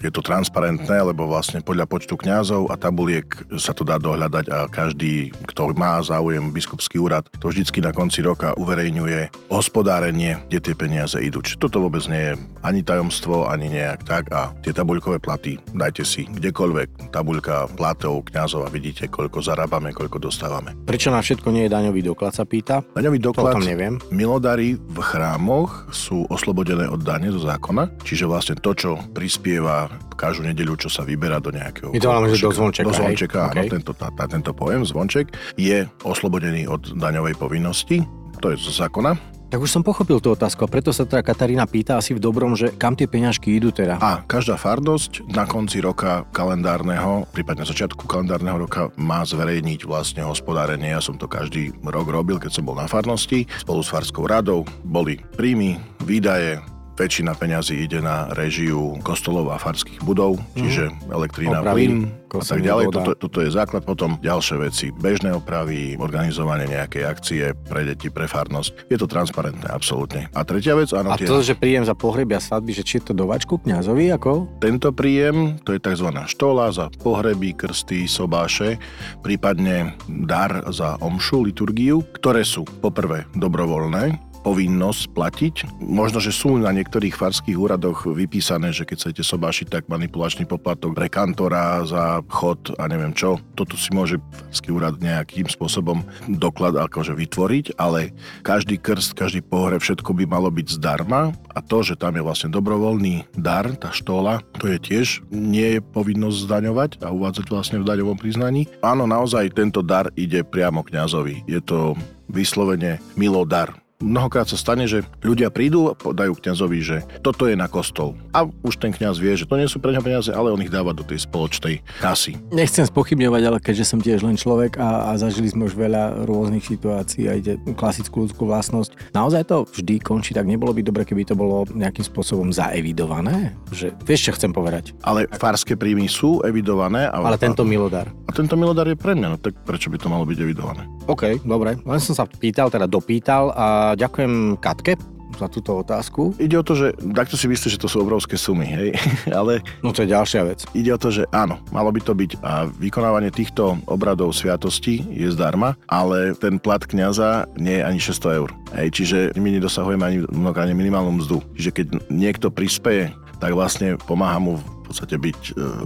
je 0.00 0.10
to 0.14 0.22
transparentné, 0.22 1.02
lebo 1.02 1.26
vlastne 1.26 1.58
podľa 1.60 1.90
počtu 1.90 2.14
kňazov 2.14 2.70
a 2.70 2.78
tabuliek 2.78 3.26
sa 3.58 3.74
to 3.74 3.82
dá 3.82 3.98
dohľadať 3.98 4.46
a 4.50 4.58
každý, 4.70 5.34
kto 5.50 5.74
má 5.74 5.98
záujem 6.00 6.54
biskupský 6.54 7.02
úrad, 7.02 7.26
to 7.42 7.50
vždycky 7.50 7.82
na 7.82 7.90
konci 7.90 8.22
roka 8.22 8.54
uverejňuje 8.54 9.50
hospodárenie, 9.50 10.38
kde 10.46 10.58
tie 10.62 10.74
peniaze 10.78 11.18
idú. 11.18 11.42
Čiže 11.42 11.58
toto 11.58 11.82
vôbec 11.82 12.06
nie 12.06 12.32
je 12.32 12.34
ani 12.62 12.80
tajomstvo, 12.86 13.50
ani 13.50 13.70
nejak 13.70 14.06
tak 14.06 14.30
a 14.30 14.54
tie 14.62 14.70
tabuľkové 14.70 15.18
platy 15.18 15.58
dajte 15.74 16.06
si 16.06 16.26
kdekoľvek, 16.30 17.10
tabuľka 17.10 17.70
platov 17.74 18.26
kňazov 18.30 18.66
a 18.66 18.70
vidíte, 18.70 19.10
koľko 19.10 19.42
zarábame, 19.42 19.90
koľko 19.90 20.22
dostávame. 20.22 20.74
Prečo 20.86 21.10
na 21.10 21.18
všetko 21.18 21.50
nie 21.50 21.66
je 21.66 21.74
daňový 21.74 22.00
doklad, 22.06 22.34
sa 22.34 22.46
pýta? 22.46 22.86
Daňový 22.94 23.18
doklad, 23.18 23.58
to 23.58 23.66
neviem. 23.66 23.98
milodary 24.14 24.78
v 24.78 24.98
chrámoch 25.02 25.90
sú 25.90 26.26
oslobodené 26.30 26.86
od 26.86 27.02
dane 27.02 27.30
zo 27.34 27.42
zákona, 27.42 27.90
čiže 28.06 28.26
vlastne 28.30 28.54
to, 28.58 28.70
čo 28.74 28.90
prispieva 29.16 29.88
každú 30.12 30.44
nedeľu, 30.52 30.84
čo 30.84 30.88
sa 30.92 31.00
vyberá 31.08 31.40
do 31.40 31.48
nejakého... 31.48 31.88
My 31.88 32.00
to 32.04 32.12
máme, 32.12 32.28
že 32.36 32.44
do 32.44 32.52
zvončeka. 32.52 32.84
Do 32.84 32.92
zvončeka, 32.92 33.40
hej? 33.40 33.48
áno, 33.48 33.60
okay. 33.64 33.72
tento, 33.72 33.92
tá, 33.96 34.24
tento 34.28 34.52
pojem, 34.52 34.84
zvonček, 34.84 35.32
je 35.56 35.88
oslobodený 36.04 36.68
od 36.68 36.92
daňovej 36.92 37.40
povinnosti, 37.40 38.04
to 38.44 38.52
je 38.52 38.60
zo 38.60 38.84
zákona, 38.84 39.16
tak 39.46 39.62
už 39.62 39.70
som 39.70 39.86
pochopil 39.86 40.18
tú 40.18 40.34
otázku 40.34 40.66
a 40.66 40.68
preto 40.68 40.90
sa 40.90 41.06
teda 41.06 41.22
Katarína 41.22 41.70
pýta 41.70 41.94
asi 41.94 42.10
v 42.10 42.18
dobrom, 42.18 42.58
že 42.58 42.74
kam 42.74 42.98
tie 42.98 43.06
peňažky 43.06 43.54
idú 43.54 43.70
teda. 43.70 44.02
A 44.02 44.26
každá 44.26 44.58
fardosť 44.58 45.22
na 45.30 45.46
konci 45.46 45.78
roka 45.78 46.26
kalendárneho, 46.34 47.30
prípadne 47.30 47.62
začiatku 47.62 48.10
kalendárneho 48.10 48.66
roka 48.66 48.90
má 48.98 49.22
zverejniť 49.22 49.86
vlastne 49.86 50.26
hospodárenie. 50.26 50.90
Ja 50.90 50.98
som 50.98 51.14
to 51.14 51.30
každý 51.30 51.70
rok 51.86 52.10
robil, 52.10 52.42
keď 52.42 52.58
som 52.58 52.66
bol 52.66 52.74
na 52.74 52.90
farnosti. 52.90 53.46
Spolu 53.62 53.86
s 53.86 53.92
farskou 53.94 54.26
radou 54.26 54.66
boli 54.82 55.22
príjmy, 55.38 55.78
výdaje, 56.02 56.58
väčšina 56.96 57.36
peňazí 57.36 57.84
ide 57.84 58.00
na 58.00 58.32
režiu 58.32 58.96
kostolov 59.04 59.52
a 59.52 59.60
farských 59.60 60.00
budov, 60.02 60.40
mm. 60.40 60.56
čiže 60.56 60.84
elektrina, 61.12 61.60
plyn 61.60 62.08
a 62.36 62.44
tak 62.44 62.60
ďalej. 62.60 62.92
Toto, 62.92 63.12
toto 63.16 63.38
je 63.40 63.50
základ. 63.52 63.82
Potom 63.86 64.18
ďalšie 64.20 64.56
veci, 64.60 64.86
bežné 64.92 65.32
opravy, 65.32 65.96
organizovanie 65.96 66.68
nejakej 66.68 67.02
akcie 67.06 67.42
pre 67.54 67.86
deti, 67.86 68.12
pre 68.12 68.26
farnosť. 68.28 68.90
Je 68.90 68.98
to 68.98 69.06
transparentné, 69.08 69.68
absolútne. 69.70 70.28
A 70.34 70.42
tretia 70.42 70.76
vec, 70.76 70.90
áno. 70.92 71.14
A 71.14 71.16
tie... 71.16 71.28
to, 71.28 71.40
že 71.40 71.56
príjem 71.56 71.86
za 71.86 71.94
pohrebia 71.94 72.42
svadby, 72.42 72.76
že 72.76 72.84
či 72.84 72.98
je 73.00 73.12
to 73.12 73.14
dovačku 73.14 73.62
kňazovi, 73.62 74.12
ako? 74.12 74.60
Tento 74.60 74.90
príjem, 74.92 75.60
to 75.62 75.72
je 75.72 75.80
tzv. 75.80 76.08
štola 76.26 76.72
za 76.74 76.90
pohreby, 77.00 77.54
krsty, 77.56 78.04
sobáše, 78.10 78.76
prípadne 79.22 79.94
dar 80.26 80.66
za 80.74 80.98
omšu, 81.00 81.46
liturgiu, 81.46 82.02
ktoré 82.16 82.42
sú 82.42 82.66
poprvé 82.82 83.24
dobrovoľné, 83.38 84.25
povinnosť 84.46 85.10
platiť. 85.10 85.54
Možno, 85.82 86.22
že 86.22 86.30
sú 86.30 86.54
na 86.54 86.70
niektorých 86.70 87.18
farských 87.18 87.58
úradoch 87.58 88.06
vypísané, 88.06 88.70
že 88.70 88.86
keď 88.86 89.10
chcete 89.10 89.22
sobášiť, 89.26 89.66
tak 89.66 89.90
manipulačný 89.90 90.46
poplatok 90.46 90.94
pre 90.94 91.10
kantora 91.10 91.82
za 91.82 92.22
chod 92.30 92.70
a 92.78 92.86
neviem 92.86 93.10
čo. 93.10 93.42
Toto 93.58 93.74
si 93.74 93.90
môže 93.90 94.22
farský 94.46 94.70
úrad 94.70 95.02
nejakým 95.02 95.50
spôsobom 95.50 96.06
doklad 96.30 96.78
akože 96.78 97.18
vytvoriť, 97.18 97.74
ale 97.74 98.14
každý 98.46 98.78
krst, 98.78 99.18
každý 99.18 99.42
pohreb, 99.42 99.82
všetko 99.82 100.14
by 100.14 100.24
malo 100.30 100.46
byť 100.54 100.78
zdarma 100.78 101.34
a 101.50 101.58
to, 101.58 101.82
že 101.82 101.98
tam 101.98 102.14
je 102.14 102.22
vlastne 102.22 102.54
dobrovoľný 102.54 103.26
dar, 103.34 103.66
tá 103.74 103.90
štola, 103.90 104.46
to 104.62 104.70
je 104.70 104.78
tiež 104.78 105.26
nie 105.34 105.78
je 105.78 105.80
povinnosť 105.82 106.46
zdaňovať 106.46 106.90
a 107.02 107.10
uvádzať 107.10 107.46
vlastne 107.50 107.82
v 107.82 107.88
daňovom 107.88 108.14
priznaní. 108.14 108.70
Áno, 108.86 109.10
naozaj 109.10 109.58
tento 109.58 109.82
dar 109.82 110.14
ide 110.14 110.46
priamo 110.46 110.86
kňazovi. 110.86 111.42
Je 111.50 111.58
to 111.58 111.98
vyslovene 112.30 113.02
milodar 113.18 113.85
Mnohokrát 113.96 114.44
sa 114.44 114.60
stane, 114.60 114.84
že 114.84 115.08
ľudia 115.24 115.48
prídu 115.48 115.88
a 115.88 115.96
podajú 115.96 116.36
kňazovi, 116.36 116.78
že 116.84 116.96
toto 117.24 117.48
je 117.48 117.56
na 117.56 117.64
kostol. 117.64 118.12
A 118.36 118.44
už 118.44 118.76
ten 118.76 118.92
kňaz 118.92 119.16
vie, 119.16 119.32
že 119.32 119.48
to 119.48 119.56
nie 119.56 119.64
sú 119.64 119.80
pre 119.80 119.96
neho 119.96 120.04
peniaze, 120.04 120.28
ale 120.28 120.52
on 120.52 120.60
ich 120.60 120.68
dáva 120.68 120.92
do 120.92 121.00
tej 121.00 121.24
spoločnej 121.24 121.80
kasy. 122.04 122.36
Nechcem 122.52 122.84
spochybňovať, 122.84 123.42
ale 123.48 123.56
keďže 123.56 123.88
som 123.88 124.04
tiež 124.04 124.20
len 124.20 124.36
človek 124.36 124.76
a, 124.76 125.08
a 125.08 125.16
zažili 125.16 125.48
sme 125.48 125.64
už 125.64 125.80
veľa 125.80 126.28
rôznych 126.28 126.60
situácií 126.60 127.24
a 127.24 127.40
ide 127.40 127.56
klasickú 127.72 128.28
ľudskú 128.28 128.44
vlastnosť, 128.44 129.16
naozaj 129.16 129.48
to 129.48 129.64
vždy 129.64 129.96
končí, 130.04 130.36
tak 130.36 130.44
nebolo 130.44 130.76
by 130.76 130.84
dobre, 130.84 131.08
keby 131.08 131.24
to 131.24 131.32
bolo 131.32 131.64
nejakým 131.72 132.04
spôsobom 132.04 132.52
zaevidované? 132.52 133.56
Že, 133.72 133.96
vieš, 134.04 134.28
čo 134.28 134.36
chcem 134.36 134.52
povedať? 134.52 134.92
Ale 135.08 135.24
farské 135.40 135.72
príjmy 135.72 136.04
sú 136.04 136.44
evidované. 136.44 137.08
Ale, 137.08 137.32
ale 137.32 137.40
tento 137.40 137.64
milodar. 137.64 138.12
A 138.28 138.30
tento 138.36 138.60
milodar 138.60 138.84
je 138.92 138.98
pre 138.98 139.16
mňa, 139.16 139.28
no 139.32 139.38
tak 139.40 139.56
prečo 139.64 139.88
by 139.88 139.96
to 139.96 140.12
malo 140.12 140.28
byť 140.28 140.38
evidované? 140.44 140.84
OK, 141.06 141.46
dobre. 141.46 141.78
Len 141.80 142.00
som 142.02 142.18
sa 142.18 142.26
pýtal, 142.26 142.66
teda 142.66 142.90
dopýtal 142.90 143.54
a 143.54 143.85
ďakujem 143.94 144.58
Katke 144.58 144.98
za 145.36 145.52
túto 145.52 145.76
otázku. 145.76 146.32
Ide 146.40 146.56
o 146.56 146.64
to, 146.64 146.74
že 146.74 146.96
takto 147.12 147.36
si 147.36 147.46
myslíš, 147.46 147.76
že 147.76 147.82
to 147.82 147.92
sú 147.92 148.00
obrovské 148.00 148.40
sumy, 148.40 148.66
hej? 148.66 148.88
Ale... 149.38 149.60
No 149.84 149.92
to 149.92 150.02
je 150.02 150.12
ďalšia 150.14 150.42
vec. 150.48 150.64
Ide 150.72 150.96
o 150.96 150.98
to, 150.98 151.12
že 151.12 151.28
áno, 151.30 151.60
malo 151.70 151.92
by 151.92 152.00
to 152.00 152.16
byť 152.16 152.40
a 152.40 152.66
vykonávanie 152.80 153.28
týchto 153.28 153.76
obradov 153.84 154.32
sviatosti 154.32 155.04
je 155.12 155.28
zdarma, 155.28 155.76
ale 155.92 156.32
ten 156.38 156.56
plat 156.56 156.80
kňaza 156.80 157.46
nie 157.60 157.78
je 157.78 157.84
ani 157.84 158.00
600 158.00 158.38
eur. 158.40 158.50
Hej, 158.72 158.88
čiže 158.96 159.18
my 159.36 159.48
nedosahujeme 159.60 160.04
ani 160.04 160.18
mnohokrát 160.32 160.72
minimálnu 160.72 161.20
mzdu. 161.22 161.38
Čiže 161.54 161.70
keď 161.70 161.86
niekto 162.08 162.48
prispieje 162.48 163.12
tak 163.36 163.52
vlastne 163.52 164.00
pomáha 164.08 164.40
mu 164.40 164.56
podstate 164.88 165.14
byť 165.18 165.40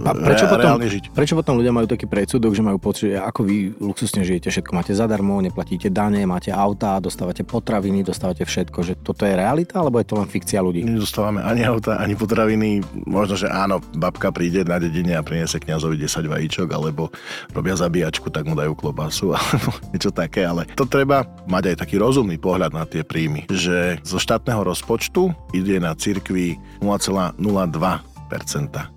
A 0.05 0.11
prečo, 0.13 0.45
re, 0.45 0.51
potom, 0.51 0.65
reálne 0.65 0.87
žiť. 0.87 1.03
prečo 1.11 1.33
potom 1.33 1.57
ľudia 1.57 1.73
majú 1.73 1.87
taký 1.89 2.05
predsudok, 2.05 2.51
že 2.53 2.61
majú 2.61 2.77
pocit, 2.77 3.13
že 3.13 3.17
ako 3.17 3.41
vy 3.45 3.57
luxusne 3.81 4.21
žijete, 4.21 4.53
všetko 4.53 4.71
máte 4.71 4.93
zadarmo, 4.93 5.41
neplatíte 5.41 5.89
dane, 5.89 6.23
máte 6.29 6.53
auta, 6.53 7.01
dostávate 7.01 7.41
potraviny, 7.41 8.05
dostávate 8.05 8.45
všetko, 8.45 8.79
že 8.85 8.93
toto 9.01 9.25
je 9.25 9.33
realita, 9.33 9.81
alebo 9.81 9.97
je 9.97 10.07
to 10.07 10.15
len 10.19 10.29
fikcia 10.29 10.61
ľudí? 10.61 10.85
Nedostávame 10.85 11.41
ani 11.41 11.65
auta, 11.65 11.97
ani 11.97 12.13
potraviny. 12.13 12.85
Možno, 13.09 13.35
že 13.35 13.47
áno, 13.49 13.81
babka 13.97 14.29
príde 14.29 14.61
na 14.61 14.77
dedine 14.77 15.17
a 15.17 15.25
priniesie 15.25 15.57
kňazovi 15.57 15.97
10 15.97 16.29
vajíčok, 16.29 16.67
alebo 16.69 17.09
robia 17.55 17.73
zabíjačku, 17.73 18.29
tak 18.29 18.45
mu 18.45 18.53
dajú 18.53 18.77
klobasu, 18.77 19.33
alebo 19.37 19.73
niečo 19.89 20.13
také, 20.13 20.45
ale 20.45 20.69
to 20.77 20.85
treba 20.85 21.25
mať 21.49 21.73
aj 21.73 21.75
taký 21.87 21.97
rozumný 21.97 22.37
pohľad 22.37 22.71
na 22.75 22.85
tie 22.85 23.01
príjmy, 23.01 23.49
že 23.49 23.97
zo 24.05 24.21
štátneho 24.21 24.61
rozpočtu 24.61 25.33
ide 25.55 25.81
na 25.81 25.95
cirkvi 25.97 26.59
0,02 26.83 28.10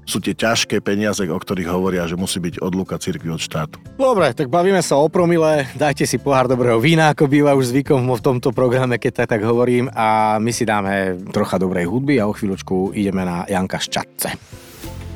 sú 0.04 0.22
tie 0.22 0.36
ťažké 0.36 0.78
peniaze, 0.84 1.24
o 1.26 1.38
ktorých 1.38 1.70
hovoria, 1.72 2.06
že 2.06 2.14
musí 2.14 2.38
byť 2.38 2.62
odluka 2.62 3.00
cirkvi 3.00 3.34
od 3.34 3.42
štátu. 3.42 3.82
Dobre, 3.98 4.30
tak 4.36 4.46
bavíme 4.52 4.78
sa 4.84 5.00
o 5.00 5.10
promile, 5.10 5.66
dajte 5.74 6.06
si 6.06 6.22
pohár 6.22 6.46
dobrého 6.46 6.78
vína, 6.78 7.10
ako 7.10 7.26
býva 7.26 7.58
už 7.58 7.74
zvykom 7.74 8.06
v 8.06 8.22
tomto 8.22 8.54
programe, 8.54 9.00
keď 9.00 9.24
tak, 9.24 9.38
tak 9.38 9.42
hovorím 9.42 9.90
a 9.90 10.38
my 10.38 10.52
si 10.54 10.62
dáme 10.62 11.18
trocha 11.34 11.58
dobrej 11.58 11.90
hudby 11.90 12.22
a 12.22 12.30
o 12.30 12.36
chvíľočku 12.36 12.94
ideme 12.94 13.26
na 13.26 13.42
Janka 13.50 13.82
Ščatce. 13.82 14.36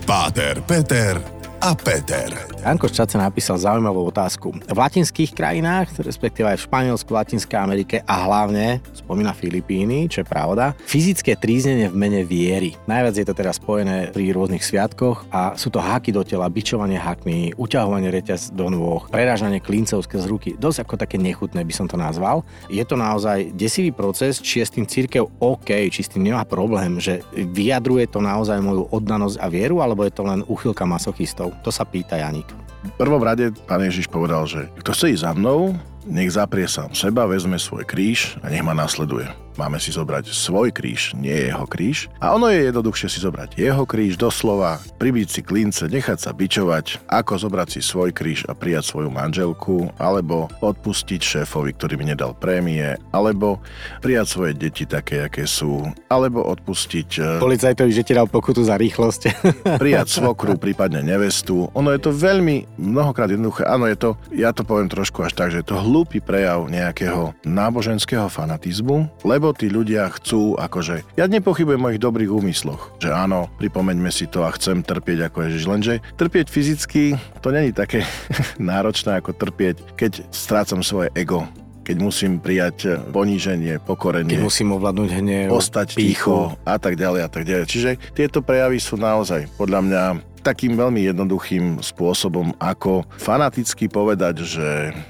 Páter, 0.08 0.64
Peter 0.64 1.37
a 1.60 1.74
Peter. 1.74 2.30
Janko 2.62 2.86
Ščace 2.90 3.18
napísal 3.18 3.58
zaujímavú 3.58 4.10
otázku. 4.10 4.50
V 4.50 4.78
latinských 4.78 5.34
krajinách, 5.34 5.90
respektíve 6.02 6.46
aj 6.50 6.58
v 6.58 6.66
Španielsku, 6.70 7.10
Latinskej 7.10 7.58
Amerike 7.58 7.96
a 8.06 8.26
hlavne, 8.26 8.82
spomína 8.94 9.34
Filipíny, 9.34 10.06
čo 10.10 10.22
je 10.22 10.26
pravda, 10.26 10.74
fyzické 10.86 11.38
tríznenie 11.38 11.90
v 11.90 11.96
mene 11.98 12.22
viery. 12.22 12.78
Najviac 12.86 13.14
je 13.14 13.26
to 13.26 13.34
teraz 13.34 13.58
spojené 13.58 14.10
pri 14.14 14.30
rôznych 14.34 14.62
sviatkoch 14.62 15.26
a 15.30 15.54
sú 15.54 15.70
to 15.70 15.82
háky 15.82 16.14
do 16.14 16.22
tela, 16.22 16.50
bičovanie 16.50 16.98
hakmi, 16.98 17.56
uťahovanie 17.58 18.10
reťaz 18.10 18.54
do 18.54 18.70
nôh, 18.70 19.06
prerážanie 19.10 19.62
klincov 19.62 20.04
skrz 20.06 20.28
ruky. 20.30 20.54
Dosť 20.58 20.86
ako 20.86 20.94
také 20.98 21.16
nechutné 21.18 21.62
by 21.62 21.74
som 21.74 21.86
to 21.86 21.98
nazval. 21.98 22.42
Je 22.70 22.82
to 22.86 22.98
naozaj 22.98 23.54
desivý 23.54 23.90
proces, 23.94 24.42
či 24.42 24.60
je 24.60 24.66
s 24.66 24.74
tým 24.74 24.86
církev 24.86 25.24
OK, 25.40 25.90
či 25.90 26.00
s 26.04 26.10
tým 26.10 26.26
nemá 26.26 26.44
problém, 26.44 26.98
že 27.02 27.24
vyjadruje 27.32 28.10
to 28.10 28.22
naozaj 28.22 28.58
moju 28.60 28.86
oddanosť 28.92 29.40
a 29.40 29.46
vieru, 29.48 29.80
alebo 29.80 30.04
je 30.04 30.12
to 30.12 30.22
len 30.26 30.44
uchylka 30.50 30.84
masochistov. 30.84 31.47
To 31.64 31.70
sa 31.70 31.84
pýta 31.84 32.16
Janik. 32.18 32.46
V 32.78 32.92
prvom 32.94 33.20
rade 33.20 33.50
pán 33.66 33.82
Ježiš 33.82 34.06
povedal, 34.06 34.46
že 34.46 34.70
kto 34.80 34.94
chce 34.94 35.06
ísť 35.18 35.24
za 35.26 35.32
mnou, 35.34 35.74
nech 36.08 36.32
zaprie 36.32 36.64
sám 36.64 36.96
seba, 36.96 37.28
vezme 37.28 37.60
svoj 37.60 37.84
kríž 37.84 38.40
a 38.40 38.48
nech 38.48 38.64
ma 38.64 38.72
nasleduje. 38.72 39.28
Máme 39.58 39.82
si 39.82 39.90
zobrať 39.90 40.30
svoj 40.30 40.70
kríž, 40.70 41.18
nie 41.18 41.50
jeho 41.50 41.66
kríž. 41.66 42.06
A 42.22 42.30
ono 42.38 42.46
je 42.46 42.70
jednoduchšie 42.70 43.10
si 43.10 43.18
zobrať 43.18 43.58
jeho 43.58 43.82
kríž, 43.90 44.14
doslova, 44.14 44.78
pribiť 45.02 45.26
si 45.26 45.40
klince, 45.42 45.90
nechať 45.90 46.14
sa 46.14 46.30
bičovať, 46.30 47.02
ako 47.10 47.42
zobrať 47.42 47.68
si 47.74 47.80
svoj 47.82 48.14
kríž 48.14 48.46
a 48.46 48.54
prijať 48.54 48.86
svoju 48.86 49.10
manželku, 49.10 49.90
alebo 49.98 50.46
odpustiť 50.62 51.42
šéfovi, 51.42 51.74
ktorý 51.74 51.98
mi 51.98 52.06
nedal 52.06 52.38
prémie, 52.38 53.02
alebo 53.10 53.58
prijať 53.98 54.26
svoje 54.30 54.52
deti 54.54 54.86
také, 54.86 55.26
aké 55.26 55.42
sú, 55.42 55.90
alebo 56.06 56.46
odpustiť... 56.46 57.42
Policajtovi, 57.42 57.90
že 57.90 58.06
ti 58.06 58.14
dal 58.14 58.30
pokutu 58.30 58.62
za 58.62 58.78
rýchlosť. 58.78 59.42
prijať 59.82 60.22
svokru, 60.22 60.54
prípadne 60.54 61.02
nevestu. 61.02 61.66
Ono 61.74 61.90
je 61.90 61.98
to 61.98 62.14
veľmi, 62.14 62.78
mnohokrát 62.78 63.26
jednoduché. 63.26 63.66
Áno, 63.66 63.90
je 63.90 63.98
to, 63.98 64.14
ja 64.30 64.54
to 64.54 64.62
poviem 64.62 64.86
trošku 64.86 65.26
až 65.26 65.34
tak, 65.34 65.50
že 65.50 65.66
je 65.66 65.74
to 65.74 65.82
hlúpy 65.98 66.22
prejav 66.22 66.70
nejakého 66.70 67.34
náboženského 67.42 68.30
fanatizmu, 68.30 69.10
lebo 69.26 69.50
tí 69.50 69.66
ľudia 69.66 70.06
chcú, 70.14 70.54
akože, 70.54 71.02
ja 71.18 71.26
nepochybujem 71.26 71.82
o 71.82 71.90
ich 71.90 71.98
dobrých 71.98 72.30
úmysloch, 72.30 72.94
že 73.02 73.10
áno, 73.10 73.50
pripomeňme 73.58 74.06
si 74.14 74.30
to 74.30 74.46
a 74.46 74.54
chcem 74.54 74.86
trpieť 74.86 75.26
ako 75.26 75.50
Ježiš, 75.50 75.64
lenže 75.66 75.94
trpieť 76.14 76.46
fyzicky, 76.46 77.18
to 77.42 77.50
není 77.50 77.74
také 77.74 78.06
náročné 78.62 79.18
ako 79.18 79.34
trpieť, 79.34 79.98
keď 79.98 80.22
strácam 80.30 80.86
svoje 80.86 81.10
ego, 81.18 81.50
keď 81.82 81.96
musím 81.98 82.38
prijať 82.38 83.02
poníženie, 83.10 83.82
pokorenie. 83.82 84.38
Keď 84.38 84.44
musím 84.46 84.78
ovládnuť 84.78 85.10
hnev, 85.18 85.50
ostať 85.50 85.98
ticho 85.98 86.54
a 86.62 86.78
tak 86.78 86.94
ďalej 86.94 87.26
a 87.26 87.28
tak 87.32 87.42
ďalej. 87.42 87.66
Čiže 87.66 87.90
tieto 88.14 88.38
prejavy 88.38 88.78
sú 88.78 88.94
naozaj 89.00 89.50
podľa 89.58 89.80
mňa 89.82 90.02
takým 90.40 90.78
veľmi 90.78 91.08
jednoduchým 91.10 91.82
spôsobom, 91.82 92.54
ako 92.58 93.04
fanaticky 93.18 93.90
povedať, 93.90 94.44
že 94.46 94.68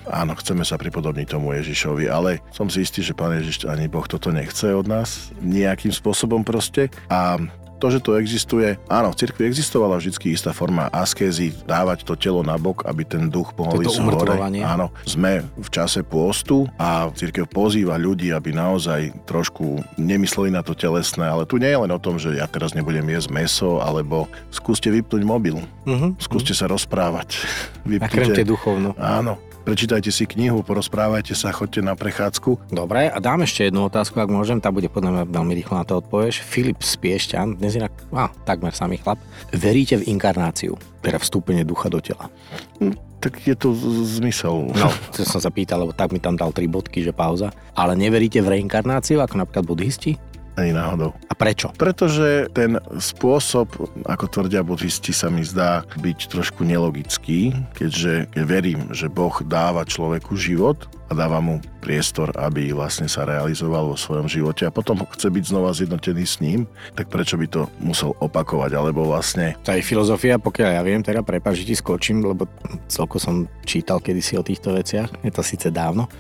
áno, 0.09 0.35
chceme 0.39 0.65
sa 0.65 0.81
pripodobniť 0.81 1.27
tomu 1.29 1.55
Ježišovi, 1.57 2.09
ale 2.09 2.41
som 2.51 2.67
si 2.67 2.83
istý, 2.83 3.05
že 3.05 3.17
pán 3.17 3.37
Ježiš 3.37 3.69
ani 3.69 3.87
Boh 3.87 4.05
toto 4.05 4.33
nechce 4.33 4.71
od 4.73 4.89
nás 4.89 5.31
nejakým 5.41 5.93
spôsobom 5.93 6.43
proste. 6.43 6.89
A 7.13 7.39
to, 7.79 7.87
že 7.95 8.03
to 8.03 8.19
existuje, 8.19 8.75
áno, 8.91 9.15
v 9.15 9.19
cirkvi 9.23 9.47
existovala 9.47 9.97
vždy 9.97 10.35
istá 10.35 10.51
forma 10.51 10.91
askézy, 10.91 11.55
dávať 11.65 12.03
to 12.03 12.19
telo 12.19 12.43
na 12.43 12.59
bok, 12.59 12.83
aby 12.85 13.07
ten 13.07 13.31
duch 13.31 13.55
mohol 13.55 13.87
ísť 13.87 14.03
hore. 14.03 14.37
Áno, 14.67 14.91
sme 15.07 15.47
v 15.55 15.69
čase 15.71 16.03
pôstu 16.03 16.67
a 16.77 17.09
cirkev 17.15 17.47
pozýva 17.47 17.95
ľudí, 17.97 18.35
aby 18.35 18.51
naozaj 18.51 19.15
trošku 19.25 19.81
nemysleli 19.97 20.51
na 20.51 20.67
to 20.67 20.75
telesné, 20.75 21.25
ale 21.25 21.47
tu 21.47 21.57
nie 21.57 21.71
je 21.71 21.79
len 21.79 21.93
o 21.95 22.03
tom, 22.03 22.19
že 22.19 22.35
ja 22.35 22.51
teraz 22.51 22.75
nebudem 22.75 23.07
jesť 23.09 23.31
meso, 23.31 23.79
alebo 23.79 24.27
skúste 24.51 24.91
vypnúť 24.91 25.23
mobil, 25.23 25.57
uh-huh. 25.87 26.19
skúste 26.19 26.53
uh-huh. 26.53 26.67
sa 26.67 26.73
rozprávať. 26.73 27.39
Vypnite, 27.89 28.43
duchovno. 28.45 28.93
Áno, 28.99 29.39
prečítajte 29.69 30.09
si 30.09 30.25
knihu, 30.25 30.65
porozprávajte 30.65 31.37
sa, 31.37 31.53
chodte 31.53 31.85
na 31.85 31.93
prechádzku. 31.93 32.73
Dobre, 32.73 33.13
a 33.13 33.21
dám 33.21 33.45
ešte 33.45 33.69
jednu 33.69 33.85
otázku, 33.85 34.17
ak 34.17 34.33
môžem, 34.33 34.65
tá 34.65 34.73
bude 34.73 34.89
podľa 34.89 35.13
mňa 35.13 35.25
veľmi 35.29 35.53
rýchlo 35.61 35.77
na 35.77 35.85
to 35.85 36.01
odpovieš. 36.01 36.41
Filip 36.41 36.81
Spiešťan, 36.81 37.61
dnes 37.61 37.77
inak, 37.77 37.93
á, 38.17 38.33
takmer 38.49 38.73
samý 38.73 38.97
chlap. 38.97 39.21
Veríte 39.53 40.01
v 40.01 40.09
inkarnáciu, 40.09 40.81
teda 41.05 41.21
vstúpenie 41.21 41.69
ducha 41.69 41.93
do 41.93 42.01
tela? 42.01 42.33
Hm, 42.81 42.97
tak 43.21 43.45
je 43.45 43.53
to 43.53 43.77
zmysel. 44.09 44.73
No, 44.73 44.89
to 45.13 45.29
som 45.29 45.37
sa 45.37 45.53
pýtal, 45.53 45.85
lebo 45.85 45.93
tak 45.93 46.17
mi 46.17 46.21
tam 46.23 46.33
dal 46.33 46.49
tri 46.57 46.65
bodky, 46.65 47.05
že 47.05 47.13
pauza. 47.13 47.53
Ale 47.77 47.93
neveríte 47.93 48.41
v 48.41 48.57
reinkarnáciu, 48.57 49.21
ako 49.21 49.45
napríklad 49.45 49.69
buddhisti? 49.69 50.17
Ani 50.59 50.75
náhodou. 50.75 51.15
A 51.31 51.39
prečo? 51.39 51.71
Pretože 51.79 52.51
ten 52.51 52.83
spôsob, 52.99 53.71
ako 54.11 54.27
tvrdia 54.27 54.67
buddhisti, 54.67 55.15
sa 55.15 55.31
mi 55.31 55.47
zdá 55.47 55.87
byť 56.03 56.35
trošku 56.35 56.67
nelogický, 56.67 57.55
keďže 57.79 58.27
keď 58.35 58.43
verím, 58.43 58.91
že 58.91 59.07
Boh 59.07 59.39
dáva 59.47 59.87
človeku 59.87 60.35
život 60.35 60.91
a 61.09 61.17
dáva 61.17 61.39
mu 61.41 61.63
priestor, 61.81 62.35
aby 62.37 62.75
vlastne 62.75 63.09
sa 63.09 63.25
realizoval 63.25 63.89
vo 63.89 63.97
svojom 63.97 64.29
živote 64.29 64.69
a 64.69 64.75
potom 64.75 65.09
chce 65.09 65.33
byť 65.33 65.45
znova 65.49 65.73
zjednotený 65.73 66.25
s 66.27 66.37
ním, 66.43 66.69
tak 66.93 67.09
prečo 67.09 67.41
by 67.41 67.47
to 67.49 67.65
musel 67.81 68.13
opakovať, 68.21 68.77
alebo 68.77 69.09
vlastne... 69.09 69.57
To 69.65 69.73
je 69.73 69.81
filozofia, 69.81 70.37
pokiaľ 70.37 70.71
ja 70.77 70.83
viem, 70.85 71.01
teda 71.01 71.25
prepáč, 71.25 71.65
ti 71.65 71.73
skočím, 71.73 72.21
lebo 72.27 72.45
celko 72.93 73.17
som 73.17 73.49
čítal 73.65 74.05
kedysi 74.05 74.37
o 74.37 74.45
týchto 74.45 74.77
veciach, 74.77 75.23
je 75.25 75.33
to 75.33 75.41
síce 75.41 75.73
dávno. 75.73 76.11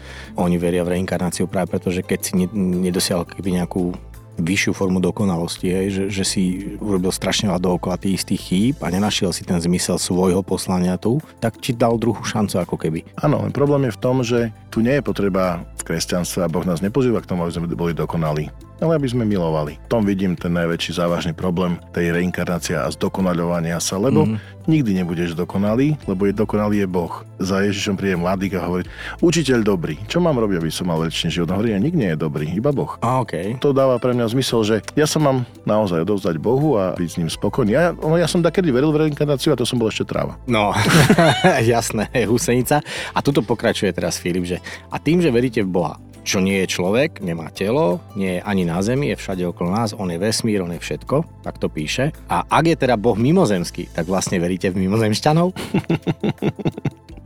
Oni 0.40 0.56
veria 0.56 0.86
v 0.86 0.96
reinkarnáciu 0.96 1.50
práve 1.50 1.68
preto, 1.68 1.92
že 1.92 2.00
keď 2.00 2.18
si 2.24 2.32
nedosial 2.56 3.28
keby 3.28 3.60
nejakú 3.60 3.92
vyššiu 4.38 4.72
formu 4.72 5.02
dokonalosti, 5.02 5.66
hej, 5.68 5.86
že, 5.90 6.04
že 6.10 6.24
si 6.24 6.42
urobil 6.78 7.10
strašne 7.10 7.50
veľa 7.50 7.60
dookola 7.60 7.98
tých 7.98 8.22
istých 8.22 8.42
chýb 8.42 8.76
a 8.80 8.88
nenašiel 8.88 9.34
si 9.34 9.42
ten 9.42 9.58
zmysel 9.58 9.98
svojho 9.98 10.40
poslania 10.46 10.94
tu, 10.96 11.18
tak 11.42 11.58
ti 11.58 11.74
dal 11.74 11.98
druhú 11.98 12.22
šancu 12.22 12.62
ako 12.62 12.76
keby. 12.78 13.02
Áno, 13.18 13.42
problém 13.50 13.90
je 13.90 13.96
v 13.98 14.00
tom, 14.00 14.16
že 14.22 14.54
tu 14.78 14.86
nie 14.86 14.94
je 14.94 15.02
potreba 15.02 15.66
v 15.74 15.82
kresťanstve 15.90 16.46
a 16.46 16.52
Boh 16.54 16.62
nás 16.62 16.78
nepozýva 16.78 17.18
k 17.18 17.26
tomu, 17.26 17.42
aby 17.42 17.50
sme 17.50 17.66
boli 17.74 17.98
dokonalí 17.98 18.46
ale 18.78 18.94
aby 18.98 19.08
sme 19.10 19.26
milovali. 19.26 19.78
V 19.86 19.90
tom 19.90 20.06
vidím 20.06 20.38
ten 20.38 20.54
najväčší 20.54 20.98
závažný 20.98 21.32
problém 21.34 21.78
tej 21.90 22.14
reinkarnácia 22.14 22.86
a 22.86 22.92
zdokonaľovania 22.94 23.82
sa, 23.82 23.98
lebo 23.98 24.26
mm. 24.26 24.66
nikdy 24.70 25.02
nebudeš 25.02 25.34
dokonalý, 25.34 25.98
lebo 26.06 26.30
je 26.30 26.34
dokonalý 26.34 26.86
je 26.86 26.88
Boh. 26.88 27.12
Za 27.38 27.62
Ježišom 27.62 27.98
príde 27.98 28.18
mladý 28.18 28.50
a 28.58 28.66
hovorí, 28.66 28.86
učiteľ 29.22 29.58
dobrý, 29.62 29.94
čo 30.06 30.22
mám 30.22 30.38
robiť, 30.38 30.58
aby 30.62 30.70
som 30.70 30.90
mal 30.90 31.02
väčší 31.02 31.30
život? 31.30 31.54
Hovorí, 31.54 31.74
nik 31.78 31.94
nie 31.94 32.14
je 32.14 32.18
dobrý, 32.18 32.50
iba 32.50 32.70
Boh. 32.70 32.98
A, 33.02 33.22
okay. 33.22 33.58
To 33.62 33.74
dáva 33.74 33.98
pre 33.98 34.14
mňa 34.14 34.30
zmysel, 34.30 34.60
že 34.62 34.76
ja 34.94 35.06
sa 35.06 35.18
mám 35.18 35.46
naozaj 35.66 36.02
odovzdať 36.06 36.38
Bohu 36.38 36.78
a 36.78 36.94
byť 36.94 37.10
s 37.10 37.18
ním 37.18 37.30
spokojný. 37.30 37.74
Ja, 37.74 37.94
no, 37.94 38.14
ja 38.18 38.30
som 38.30 38.42
takedy 38.42 38.70
veril 38.70 38.94
v 38.94 39.06
reinkarnáciu 39.06 39.54
a 39.54 39.58
to 39.58 39.66
som 39.66 39.78
bol 39.78 39.90
ešte 39.90 40.06
tráva. 40.06 40.38
No, 40.46 40.74
jasné, 41.62 42.10
husenica. 42.26 42.82
A 43.14 43.18
tuto 43.22 43.42
pokračuje 43.42 43.90
teraz 43.90 44.18
Filip, 44.18 44.46
že 44.46 44.58
a 44.88 44.96
tým, 44.98 45.20
že 45.22 45.32
veríte 45.32 45.64
v 45.64 45.72
Boha, 45.72 45.94
čo 46.28 46.44
nie 46.44 46.60
je 46.60 46.68
človek, 46.68 47.24
nemá 47.24 47.48
telo, 47.48 48.04
nie 48.12 48.36
je 48.36 48.44
ani 48.44 48.68
na 48.68 48.84
Zemi, 48.84 49.08
je 49.12 49.16
všade 49.16 49.48
okolo 49.48 49.72
nás, 49.72 49.96
on 49.96 50.12
je 50.12 50.20
vesmír, 50.20 50.60
on 50.60 50.76
je 50.76 50.80
všetko, 50.80 51.24
tak 51.40 51.56
to 51.56 51.72
píše. 51.72 52.12
A 52.28 52.44
ak 52.44 52.64
je 52.68 52.76
teda 52.76 53.00
Boh 53.00 53.16
mimozemský, 53.16 53.88
tak 53.96 54.04
vlastne 54.04 54.36
veríte 54.36 54.68
v 54.68 54.84
mimozemšťanov? 54.84 55.56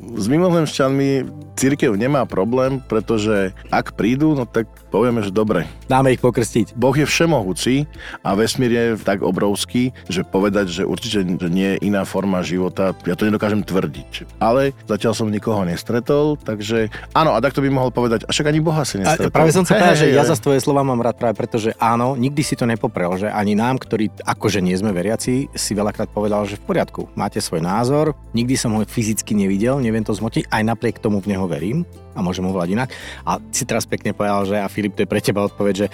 s 0.02 0.26
mimozemšťanmi 0.28 1.10
církev 1.54 1.94
nemá 1.96 2.24
problém, 2.24 2.80
pretože 2.84 3.52
ak 3.68 3.94
prídu, 3.96 4.32
no 4.36 4.48
tak 4.48 4.68
povieme, 4.92 5.24
že 5.24 5.32
dobre. 5.32 5.64
Dáme 5.88 6.12
ich 6.12 6.20
pokrstiť. 6.20 6.76
Boh 6.76 6.92
je 6.92 7.08
všemohúci 7.08 7.88
a 8.20 8.36
vesmír 8.36 8.72
je 8.72 8.84
tak 9.00 9.24
obrovský, 9.24 9.96
že 10.08 10.24
povedať, 10.24 10.68
že 10.68 10.82
určite 10.84 11.24
nie 11.48 11.76
je 11.76 11.88
iná 11.88 12.04
forma 12.04 12.44
života, 12.44 12.92
ja 13.08 13.16
to 13.16 13.24
nedokážem 13.24 13.64
tvrdiť. 13.64 14.40
Ale 14.40 14.76
zatiaľ 14.84 15.12
som 15.16 15.32
nikoho 15.32 15.64
nestretol, 15.64 16.36
takže 16.36 16.92
áno, 17.16 17.32
a 17.32 17.40
takto 17.40 17.64
by 17.64 17.72
mohol 17.72 17.88
povedať, 17.88 18.28
a 18.28 18.30
však 18.32 18.52
ani 18.52 18.60
Boha 18.60 18.84
si 18.84 19.00
nestretol. 19.00 19.32
A 19.32 19.36
práve 19.36 19.52
som 19.56 19.64
sa 19.64 19.76
povedal, 19.76 19.96
že 19.96 20.12
ja 20.12 20.24
za 20.28 20.36
tvoje 20.36 20.60
slova 20.60 20.84
mám 20.84 21.00
rád 21.00 21.16
práve 21.16 21.36
preto, 21.40 21.56
že 21.56 21.72
áno, 21.80 22.16
nikdy 22.16 22.42
si 22.44 22.54
to 22.56 22.68
nepoprel, 22.68 23.16
že 23.16 23.32
ani 23.32 23.56
nám, 23.56 23.80
ktorí 23.80 24.12
akože 24.24 24.60
nie 24.60 24.76
sme 24.76 24.92
veriaci, 24.92 25.48
si 25.52 25.72
veľakrát 25.72 26.12
povedal, 26.12 26.44
že 26.44 26.60
v 26.60 26.68
poriadku, 26.68 27.08
máte 27.16 27.40
svoj 27.40 27.64
názor, 27.64 28.12
nikdy 28.36 28.56
som 28.56 28.76
ho 28.76 28.84
fyzicky 28.84 29.32
nevidel, 29.32 29.80
neviem 29.80 30.04
to 30.04 30.12
zmotiť, 30.12 30.48
aj 30.52 30.62
napriek 30.64 30.96
tomu 31.00 31.20
v 31.20 31.32
neho 31.32 31.41
verím 31.46 31.86
a 32.12 32.20
môžem 32.20 32.44
ho 32.44 32.52
volať 32.52 32.68
inak. 32.74 32.90
A 33.24 33.38
si 33.50 33.64
teraz 33.64 33.88
pekne 33.88 34.12
povedal, 34.12 34.44
že 34.44 34.56
a 34.60 34.68
Filip, 34.68 34.94
to 34.94 35.04
je 35.04 35.10
pre 35.10 35.22
teba 35.22 35.46
odpoveď, 35.46 35.74
že 35.74 35.86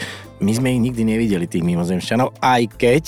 my 0.42 0.52
sme 0.54 0.74
ich 0.74 0.82
nikdy 0.82 1.02
nevideli, 1.04 1.46
tých 1.46 1.64
mimozemšťanov, 1.64 2.40
aj 2.42 2.62
keď 2.78 3.04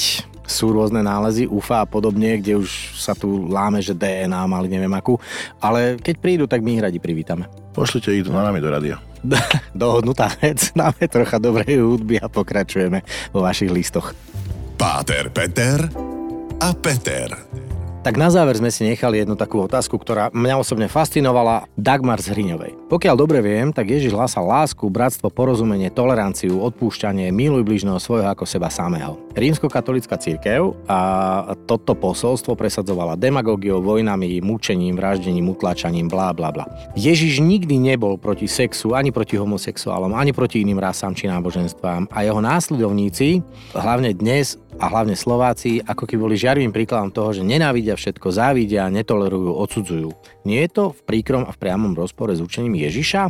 sú 0.50 0.74
rôzne 0.74 1.06
nálezy, 1.06 1.46
UFA 1.46 1.86
a 1.86 1.86
podobne, 1.86 2.42
kde 2.42 2.58
už 2.58 2.98
sa 2.98 3.14
tu 3.14 3.46
láme, 3.46 3.78
že 3.78 3.94
DNA 3.94 4.50
mali 4.50 4.66
neviem 4.66 4.90
akú, 4.90 5.14
ale 5.62 5.94
keď 6.02 6.14
prídu, 6.18 6.44
tak 6.50 6.66
my 6.66 6.74
ich 6.74 6.82
radi 6.82 6.98
privítame. 6.98 7.46
Pošlite 7.70 8.10
ich 8.10 8.26
na 8.26 8.50
nami 8.50 8.58
do 8.58 8.66
radia. 8.66 8.98
Dohodnutá 9.78 10.34
vec, 10.42 10.74
dáme 10.74 11.06
trocha 11.06 11.38
dobrej 11.38 11.78
hudby 11.78 12.18
a 12.18 12.26
pokračujeme 12.26 13.06
vo 13.30 13.46
vašich 13.46 13.70
listoch. 13.70 14.10
Páter 14.74 15.30
Peter 15.30 15.86
a 16.58 16.68
Peter. 16.74 17.69
Tak 18.00 18.16
na 18.16 18.32
záver 18.32 18.56
sme 18.56 18.72
si 18.72 18.80
nechali 18.88 19.20
jednu 19.20 19.36
takú 19.36 19.60
otázku, 19.60 20.00
ktorá 20.00 20.32
mňa 20.32 20.56
osobne 20.56 20.88
fascinovala. 20.88 21.68
Dagmar 21.76 22.16
z 22.24 22.32
Hriňovej. 22.32 22.88
Pokiaľ 22.88 23.12
dobre 23.12 23.44
viem, 23.44 23.76
tak 23.76 23.92
Ježiš 23.92 24.16
hlásal 24.16 24.48
lásku, 24.48 24.80
bratstvo, 24.88 25.28
porozumenie, 25.28 25.92
toleranciu, 25.92 26.64
odpúšťanie, 26.64 27.28
miluj 27.28 27.60
bližného 27.60 28.00
svojho 28.00 28.32
ako 28.32 28.48
seba 28.48 28.72
samého. 28.72 29.20
Rímsko-katolická 29.36 30.16
církev 30.16 30.80
a 30.88 31.52
toto 31.68 31.92
posolstvo 31.92 32.56
presadzovala 32.56 33.20
demagógiou, 33.20 33.84
vojnami, 33.84 34.40
mučením, 34.40 34.96
vraždením, 34.96 35.52
utlačaním, 35.52 36.08
blá 36.08 36.32
bla 36.32 36.48
bla. 36.56 36.64
Ježiš 36.96 37.44
nikdy 37.44 37.76
nebol 37.76 38.16
proti 38.16 38.48
sexu, 38.48 38.96
ani 38.96 39.12
proti 39.12 39.36
homosexuálom, 39.36 40.16
ani 40.16 40.32
proti 40.32 40.64
iným 40.64 40.80
rasám 40.80 41.12
či 41.12 41.28
náboženstvám 41.28 42.08
a 42.08 42.24
jeho 42.24 42.40
následovníci, 42.40 43.44
hlavne 43.76 44.16
dnes 44.16 44.56
a 44.80 44.88
hlavne 44.88 45.12
Slováci, 45.12 45.84
ako 45.84 46.08
keby 46.08 46.20
boli 46.24 46.36
žiarivým 46.40 46.72
príkladom 46.72 47.12
toho, 47.12 47.36
že 47.36 47.44
nenávidia 47.44 47.92
všetko, 48.00 48.32
závidia, 48.32 48.88
netolerujú, 48.88 49.52
odsudzujú. 49.52 50.10
Nie 50.48 50.64
je 50.64 50.70
to 50.72 50.84
v 50.96 51.00
príkrom 51.04 51.44
a 51.44 51.52
v 51.52 51.60
priamom 51.60 51.92
rozpore 51.92 52.32
s 52.32 52.40
učením 52.40 52.80
Ježiša? 52.80 53.28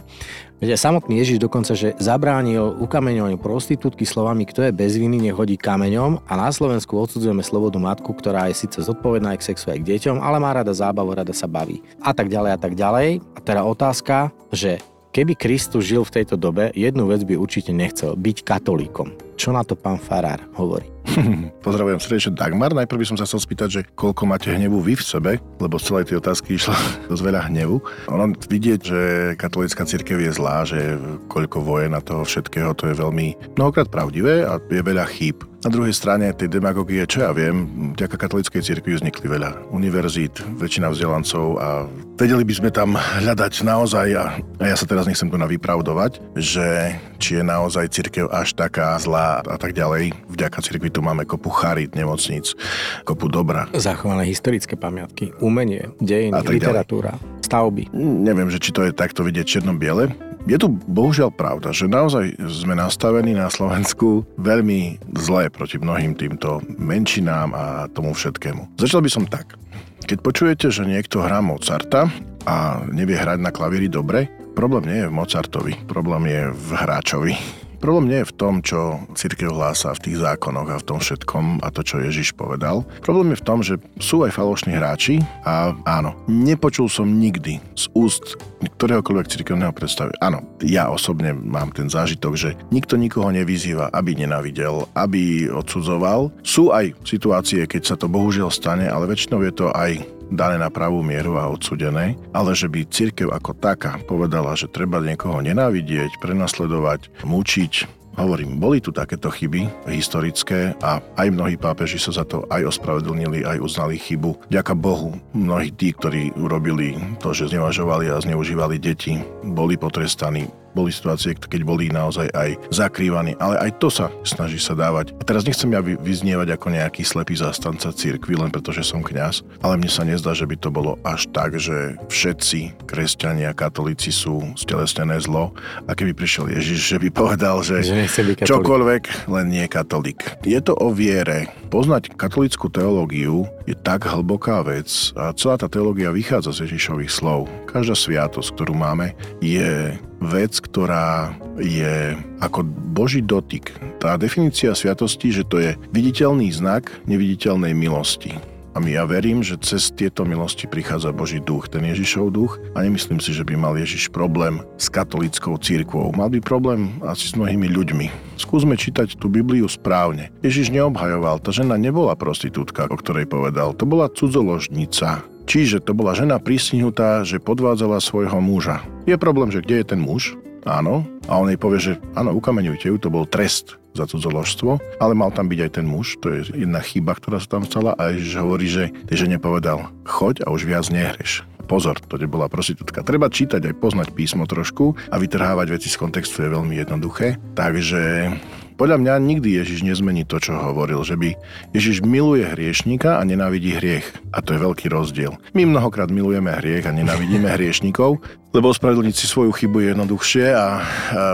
Veď 0.62 0.78
samotný 0.78 1.18
Ježiš 1.18 1.42
dokonca, 1.42 1.74
že 1.74 1.98
zabránil 1.98 2.78
ukameňovaniu 2.78 3.40
prostitútky 3.40 4.06
slovami, 4.06 4.46
kto 4.46 4.70
je 4.70 4.76
bez 4.76 4.94
viny, 4.94 5.18
nech 5.18 5.34
hodí 5.34 5.58
kameňom 5.58 6.22
a 6.28 6.32
na 6.38 6.52
Slovensku 6.54 6.94
odsudzujeme 6.94 7.42
slobodu 7.42 7.82
matku, 7.82 8.14
ktorá 8.14 8.46
je 8.52 8.60
síce 8.62 8.78
zodpovedná 8.78 9.34
aj 9.34 9.38
k 9.42 9.46
sexu 9.50 9.74
aj 9.74 9.82
k 9.82 9.88
deťom, 9.96 10.22
ale 10.22 10.38
má 10.38 10.54
rada 10.54 10.70
zábavu, 10.70 11.16
rada 11.16 11.34
sa 11.34 11.50
baví. 11.50 11.82
A 11.98 12.14
tak 12.14 12.30
ďalej 12.30 12.50
a 12.54 12.58
tak 12.60 12.78
ďalej. 12.78 13.24
A 13.34 13.38
teda 13.42 13.66
otázka, 13.66 14.30
že 14.52 14.78
Keby 15.10 15.34
Kristus 15.34 15.90
žil 15.90 16.06
v 16.06 16.22
tejto 16.22 16.38
dobe, 16.38 16.70
jednu 16.70 17.10
vec 17.10 17.26
by 17.26 17.34
určite 17.34 17.74
nechcel, 17.74 18.14
byť 18.14 18.46
katolíkom. 18.46 19.10
Čo 19.34 19.50
na 19.50 19.66
to 19.66 19.74
pán 19.74 19.98
Farár 19.98 20.38
hovorí? 20.54 20.86
Pozdravujem 21.66 21.98
srdečne 21.98 22.38
Dagmar. 22.38 22.70
Najprv 22.70 23.02
by 23.02 23.06
som 23.10 23.18
sa 23.18 23.26
chcel 23.26 23.42
spýtať, 23.42 23.68
že 23.74 23.80
koľko 23.98 24.22
máte 24.30 24.54
hnevu 24.54 24.78
vy 24.78 24.94
v 24.94 25.02
sebe, 25.02 25.32
lebo 25.58 25.82
z 25.82 25.90
celej 25.90 26.04
tej 26.14 26.22
otázky 26.22 26.54
išlo 26.54 26.78
dosť 27.10 27.26
veľa 27.26 27.42
hnevu. 27.50 27.82
Ono 28.06 28.24
vidieť, 28.38 28.80
že 28.86 29.00
katolická 29.34 29.82
církev 29.82 30.22
je 30.22 30.30
zlá, 30.30 30.62
že 30.62 30.78
koľko 31.26 31.58
vojen 31.58 31.90
a 31.98 31.98
toho 31.98 32.22
všetkého, 32.22 32.70
to 32.78 32.86
je 32.86 32.94
veľmi 32.94 33.58
mnohokrát 33.58 33.90
pravdivé 33.90 34.46
a 34.46 34.62
je 34.62 34.78
veľa 34.78 35.10
chýb. 35.10 35.42
Na 35.60 35.68
druhej 35.68 35.92
strane 35.92 36.32
tej 36.32 36.48
demagogie, 36.48 37.04
čo 37.04 37.20
ja 37.20 37.36
viem, 37.36 37.92
vďaka 37.92 38.16
katolíckej 38.16 38.64
cirkvi 38.64 38.96
vznikli 38.96 39.28
veľa 39.28 39.68
univerzít, 39.68 40.40
väčšina 40.56 40.88
vzdelancov 40.88 41.60
a 41.60 41.84
vedeli 42.16 42.48
by 42.48 42.54
sme 42.56 42.70
tam 42.72 42.96
hľadať 42.96 43.68
naozaj, 43.68 44.08
a 44.16 44.40
ja 44.56 44.72
sa 44.72 44.88
teraz 44.88 45.04
nechcem 45.04 45.28
tu 45.28 45.36
na 45.36 45.44
vypravdovať, 45.44 46.16
že 46.32 46.96
či 47.20 47.36
je 47.36 47.44
naozaj 47.44 47.92
cirkev 47.92 48.32
až 48.32 48.56
taká 48.56 48.96
zlá 48.96 49.44
a 49.44 49.56
tak 49.60 49.76
ďalej. 49.76 50.16
Vďaka 50.32 50.64
cirkvi 50.64 50.88
tu 50.88 51.04
máme 51.04 51.28
kopu 51.28 51.52
charit, 51.52 51.92
nemocnic, 51.92 52.56
kopu 53.04 53.28
dobra. 53.28 53.68
Zachované 53.76 54.24
historické 54.32 54.80
pamiatky, 54.80 55.36
umenie, 55.44 55.92
dejiny, 56.00 56.40
literatúra, 56.40 57.20
ďalej. 57.20 57.44
stavby. 57.44 57.82
Neviem, 58.00 58.48
že 58.48 58.64
či 58.64 58.72
to 58.72 58.80
je 58.80 58.96
takto 58.96 59.20
vidieť 59.20 59.60
čierno-biele, 59.60 60.29
je 60.48 60.56
tu 60.56 60.68
bohužiaľ 60.88 61.30
pravda, 61.34 61.74
že 61.74 61.90
naozaj 61.90 62.38
sme 62.48 62.72
nastavení 62.72 63.36
na 63.36 63.52
Slovensku 63.52 64.24
veľmi 64.40 65.00
zle 65.20 65.52
proti 65.52 65.76
mnohým 65.76 66.16
týmto 66.16 66.64
menšinám 66.80 67.48
a 67.52 67.64
tomu 67.92 68.16
všetkému. 68.16 68.80
Začal 68.80 69.04
by 69.04 69.10
som 69.12 69.24
tak. 69.28 69.60
Keď 70.08 70.18
počujete, 70.24 70.66
že 70.72 70.88
niekto 70.88 71.20
hrá 71.20 71.44
Mozarta 71.44 72.08
a 72.48 72.80
nevie 72.88 73.20
hrať 73.20 73.38
na 73.38 73.52
klavíri 73.52 73.86
dobre, 73.86 74.32
problém 74.56 74.88
nie 74.88 74.98
je 75.04 75.08
v 75.12 75.16
Mozartovi, 75.16 75.74
problém 75.86 76.24
je 76.26 76.42
v 76.50 76.68
hráčovi. 76.72 77.34
Problém 77.80 78.12
nie 78.12 78.20
je 78.20 78.28
v 78.28 78.36
tom, 78.36 78.54
čo 78.60 79.00
církev 79.16 79.56
hlása 79.56 79.96
v 79.96 80.04
tých 80.04 80.20
zákonoch 80.20 80.68
a 80.68 80.76
v 80.76 80.86
tom 80.86 81.00
všetkom 81.00 81.64
a 81.64 81.72
to, 81.72 81.80
čo 81.80 81.96
Ježiš 81.96 82.36
povedal. 82.36 82.84
Problém 83.00 83.32
je 83.32 83.40
v 83.40 83.46
tom, 83.48 83.58
že 83.64 83.80
sú 83.96 84.20
aj 84.28 84.36
falošní 84.36 84.76
hráči 84.76 85.24
a 85.48 85.72
áno, 85.88 86.12
nepočul 86.28 86.92
som 86.92 87.08
nikdy 87.08 87.56
z 87.72 87.88
úst 87.96 88.36
ktoréhokoľvek 88.60 89.32
cirkevného 89.32 89.72
predstavy. 89.72 90.12
Áno, 90.20 90.44
ja 90.60 90.92
osobne 90.92 91.32
mám 91.32 91.72
ten 91.72 91.88
zážitok, 91.88 92.32
že 92.36 92.52
nikto 92.68 93.00
nikoho 93.00 93.32
nevyzýva, 93.32 93.88
aby 93.96 94.12
nenavidel, 94.12 94.84
aby 94.92 95.48
odsudzoval. 95.48 96.28
Sú 96.44 96.68
aj 96.76 96.92
situácie, 97.08 97.64
keď 97.64 97.82
sa 97.88 97.96
to 97.96 98.12
bohužiaľ 98.12 98.52
stane, 98.52 98.84
ale 98.92 99.08
väčšinou 99.08 99.40
je 99.40 99.52
to 99.56 99.72
aj 99.72 100.19
dané 100.30 100.56
na 100.56 100.70
pravú 100.70 101.02
mieru 101.02 101.36
a 101.36 101.50
odsudené, 101.50 102.14
ale 102.30 102.54
že 102.54 102.70
by 102.70 102.86
cirkev 102.86 103.34
ako 103.34 103.52
taká 103.58 103.98
povedala, 104.06 104.54
že 104.54 104.70
treba 104.70 105.02
niekoho 105.02 105.42
nenávidieť, 105.42 106.22
prenasledovať, 106.22 107.26
mučiť, 107.26 108.00
Hovorím, 108.18 108.58
boli 108.58 108.82
tu 108.82 108.90
takéto 108.90 109.30
chyby 109.30 109.86
historické 109.86 110.74
a 110.82 110.98
aj 111.14 111.28
mnohí 111.30 111.54
pápeži 111.54 111.96
sa 111.96 112.10
za 112.10 112.24
to 112.26 112.42
aj 112.50 112.74
ospravedlnili, 112.74 113.46
aj 113.46 113.62
uznali 113.62 113.96
chybu. 113.96 114.50
Ďaká 114.50 114.74
Bohu, 114.74 115.14
mnohí 115.30 115.70
tí, 115.70 115.94
ktorí 115.94 116.34
urobili 116.34 116.98
to, 117.22 117.30
že 117.30 117.54
znevažovali 117.54 118.10
a 118.10 118.18
zneužívali 118.18 118.82
deti, 118.82 119.22
boli 119.46 119.78
potrestaní 119.78 120.50
boli 120.72 120.90
situácie, 120.94 121.34
keď 121.34 121.62
boli 121.66 121.90
naozaj 121.90 122.30
aj 122.32 122.50
zakrývaní, 122.70 123.34
ale 123.38 123.58
aj 123.58 123.70
to 123.82 123.88
sa 123.90 124.08
snaží 124.22 124.58
sa 124.58 124.74
dávať. 124.74 125.12
A 125.18 125.22
teraz 125.22 125.44
nechcem 125.46 125.70
ja 125.70 125.82
vyznievať 125.82 126.54
ako 126.54 126.66
nejaký 126.72 127.02
slepý 127.02 127.38
zastanca 127.38 127.90
cirkvi, 127.90 128.38
len 128.38 128.50
pretože 128.50 128.86
som 128.86 129.04
kňaz, 129.04 129.42
ale 129.60 129.78
mne 129.78 129.90
sa 129.90 130.06
nezdá, 130.06 130.32
že 130.32 130.46
by 130.46 130.56
to 130.58 130.70
bolo 130.72 130.96
až 131.02 131.26
tak, 131.30 131.58
že 131.58 131.98
všetci 132.08 132.86
kresťania, 132.86 133.54
katolíci 133.54 134.14
sú 134.14 134.42
stelesnené 134.56 135.18
zlo 135.20 135.52
a 135.86 135.92
keby 135.92 136.14
prišiel 136.16 136.50
Ježiš, 136.50 136.96
že 136.96 136.98
by 136.98 137.08
povedal, 137.12 137.62
že, 137.62 137.82
že 137.84 138.08
čokoľvek, 138.46 139.30
len 139.30 139.46
nie 139.50 139.66
katolík. 139.66 140.42
Je 140.46 140.58
to 140.62 140.74
o 140.78 140.90
viere. 140.94 141.59
Poznať 141.70 142.18
katolickú 142.18 142.66
teológiu 142.66 143.46
je 143.62 143.78
tak 143.78 144.02
hlboká 144.02 144.66
vec 144.66 145.14
a 145.14 145.30
celá 145.38 145.54
tá 145.54 145.70
teológia 145.70 146.10
vychádza 146.10 146.50
z 146.50 146.66
Ježišových 146.66 147.14
slov. 147.14 147.46
Každá 147.70 147.94
sviatosť, 147.94 148.58
ktorú 148.58 148.74
máme, 148.74 149.14
je 149.38 149.94
vec, 150.18 150.52
ktorá 150.58 151.30
je 151.62 152.18
ako 152.42 152.66
Boží 152.90 153.22
dotyk. 153.22 153.70
Tá 154.02 154.18
definícia 154.18 154.74
sviatosti, 154.74 155.30
že 155.30 155.46
to 155.46 155.62
je 155.62 155.78
viditeľný 155.94 156.50
znak 156.50 156.90
neviditeľnej 157.06 157.70
milosti. 157.70 158.34
A 158.70 158.78
my 158.78 158.94
ja 158.94 159.02
verím, 159.02 159.42
že 159.42 159.58
cez 159.58 159.90
tieto 159.90 160.22
milosti 160.22 160.70
prichádza 160.70 161.10
Boží 161.10 161.42
duch, 161.42 161.66
ten 161.66 161.82
Ježišov 161.82 162.30
duch 162.30 162.62
a 162.78 162.86
nemyslím 162.86 163.18
si, 163.18 163.34
že 163.34 163.42
by 163.42 163.58
mal 163.58 163.74
Ježiš 163.74 164.14
problém 164.14 164.62
s 164.78 164.86
katolickou 164.86 165.58
církvou. 165.58 166.14
Mal 166.14 166.30
by 166.30 166.38
problém 166.38 166.94
asi 167.02 167.26
s 167.26 167.34
mnohými 167.34 167.66
ľuďmi. 167.66 168.38
Skúsme 168.38 168.78
čítať 168.78 169.18
tú 169.18 169.26
Bibliu 169.26 169.66
správne. 169.66 170.30
Ježiš 170.46 170.70
neobhajoval, 170.70 171.42
tá 171.42 171.50
žena 171.50 171.74
nebola 171.74 172.14
prostitútka, 172.14 172.86
o 172.86 172.94
ktorej 172.94 173.26
povedal. 173.26 173.74
To 173.74 173.82
bola 173.90 174.06
cudzoložnica. 174.06 175.26
Čiže 175.50 175.82
to 175.82 175.90
bola 175.90 176.14
žena 176.14 176.38
prísnihnutá, 176.38 177.26
že 177.26 177.42
podvádzala 177.42 177.98
svojho 177.98 178.38
muža. 178.38 178.86
Je 179.02 179.18
problém, 179.18 179.50
že 179.50 179.66
kde 179.66 179.82
je 179.82 179.86
ten 179.90 179.98
muž? 179.98 180.38
Áno. 180.62 181.02
A 181.26 181.42
on 181.42 181.50
jej 181.50 181.58
povie, 181.58 181.80
že 181.82 181.92
áno, 182.14 182.38
ukameňujte 182.38 182.86
ju, 182.86 182.96
to 183.02 183.10
bol 183.10 183.26
trest 183.26 183.79
za 183.94 184.06
cudzoložstvo, 184.06 185.00
ale 185.02 185.12
mal 185.14 185.34
tam 185.34 185.50
byť 185.50 185.60
aj 185.66 185.70
ten 185.76 185.86
muž, 185.86 186.18
to 186.22 186.30
je 186.30 186.66
jedna 186.66 186.80
chyba, 186.80 187.16
ktorá 187.18 187.42
sa 187.42 187.58
tam 187.58 187.64
stala 187.66 187.94
a 187.98 188.14
Ježiš 188.14 188.34
hovorí, 188.38 188.66
že 188.70 188.94
tej 189.10 189.26
žene 189.26 189.42
povedal, 189.42 189.90
choď 190.06 190.46
a 190.46 190.52
už 190.54 190.66
viac 190.66 190.86
nehreš. 190.88 191.46
Pozor, 191.70 192.02
to 192.02 192.18
nebola 192.18 192.50
prostitútka. 192.50 193.06
Treba 193.06 193.30
čítať 193.30 193.62
aj 193.62 193.78
poznať 193.78 194.08
písmo 194.10 194.42
trošku 194.42 194.98
a 195.06 195.22
vytrhávať 195.22 195.78
veci 195.78 195.86
z 195.86 196.02
kontextu 196.02 196.42
je 196.42 196.50
veľmi 196.50 196.74
jednoduché. 196.74 197.38
Takže 197.54 198.34
podľa 198.74 198.96
mňa 198.96 199.14
nikdy 199.22 199.60
Ježiš 199.60 199.86
nezmení 199.86 200.26
to, 200.26 200.42
čo 200.42 200.56
hovoril, 200.56 201.04
že 201.06 201.14
by 201.14 201.36
Ježiš 201.70 202.02
miluje 202.02 202.42
hriešníka 202.42 203.20
a 203.20 203.22
nenávidí 203.22 203.76
hriech. 203.76 204.08
A 204.34 204.42
to 204.42 204.56
je 204.56 204.64
veľký 204.66 204.90
rozdiel. 204.90 205.38
My 205.54 205.62
mnohokrát 205.62 206.10
milujeme 206.10 206.48
hriech 206.48 206.88
a 206.88 206.96
nenávidíme 206.96 207.46
hriešníkov, 207.60 208.18
lebo 208.50 208.66
ospravedlniť 208.72 209.14
si 209.14 209.30
svoju 209.30 209.54
chybu 209.54 209.84
je 209.84 209.86
jednoduchšie 209.94 210.46
a, 210.50 210.58
a 210.58 210.68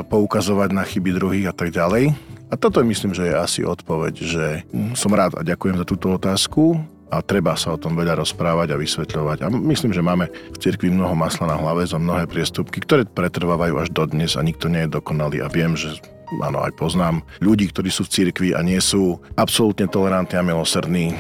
poukazovať 0.05 0.69
na 0.75 0.85
chyby 0.85 1.17
druhých 1.17 1.49
a 1.49 1.57
tak 1.57 1.73
ďalej. 1.73 2.36
A 2.47 2.55
toto 2.55 2.79
myslím, 2.87 3.11
že 3.11 3.27
je 3.27 3.35
asi 3.35 3.61
odpoveď, 3.67 4.15
že 4.23 4.47
som 4.95 5.11
rád 5.11 5.35
a 5.35 5.43
ďakujem 5.43 5.83
za 5.83 5.87
túto 5.87 6.15
otázku 6.15 6.79
a 7.11 7.23
treba 7.23 7.55
sa 7.55 7.75
o 7.75 7.79
tom 7.79 7.95
veľa 7.95 8.19
rozprávať 8.19 8.75
a 8.75 8.81
vysvetľovať. 8.81 9.39
A 9.43 9.51
myslím, 9.51 9.95
že 9.95 10.03
máme 10.03 10.31
v 10.31 10.59
cirkvi 10.59 10.91
mnoho 10.91 11.15
masla 11.15 11.51
na 11.51 11.57
hlave 11.59 11.87
za 11.87 11.99
mnohé 11.99 12.27
priestupky, 12.27 12.83
ktoré 12.83 13.07
pretrvávajú 13.07 13.79
až 13.83 13.89
dodnes 13.91 14.35
a 14.39 14.47
nikto 14.47 14.67
nie 14.71 14.87
je 14.87 14.95
dokonalý. 14.95 15.43
A 15.43 15.51
viem, 15.51 15.75
že 15.79 15.99
áno, 16.43 16.63
aj 16.63 16.75
poznám 16.79 17.23
ľudí, 17.43 17.71
ktorí 17.71 17.91
sú 17.91 18.07
v 18.07 18.15
cirkvi 18.15 18.49
a 18.55 18.63
nie 18.63 18.79
sú 18.79 19.19
absolútne 19.39 19.91
tolerantní 19.91 20.39
a 20.39 20.47
milosrdní. 20.47 21.15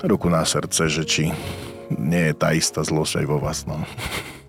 Ruku 0.00 0.32
na 0.32 0.44
srdce, 0.48 0.88
že 0.88 1.04
či 1.04 1.24
nie 1.92 2.32
je 2.32 2.34
tá 2.36 2.56
istá 2.56 2.80
zlosť 2.80 3.24
aj 3.24 3.26
vo 3.28 3.36
vás. 3.36 3.68
No. 3.68 3.84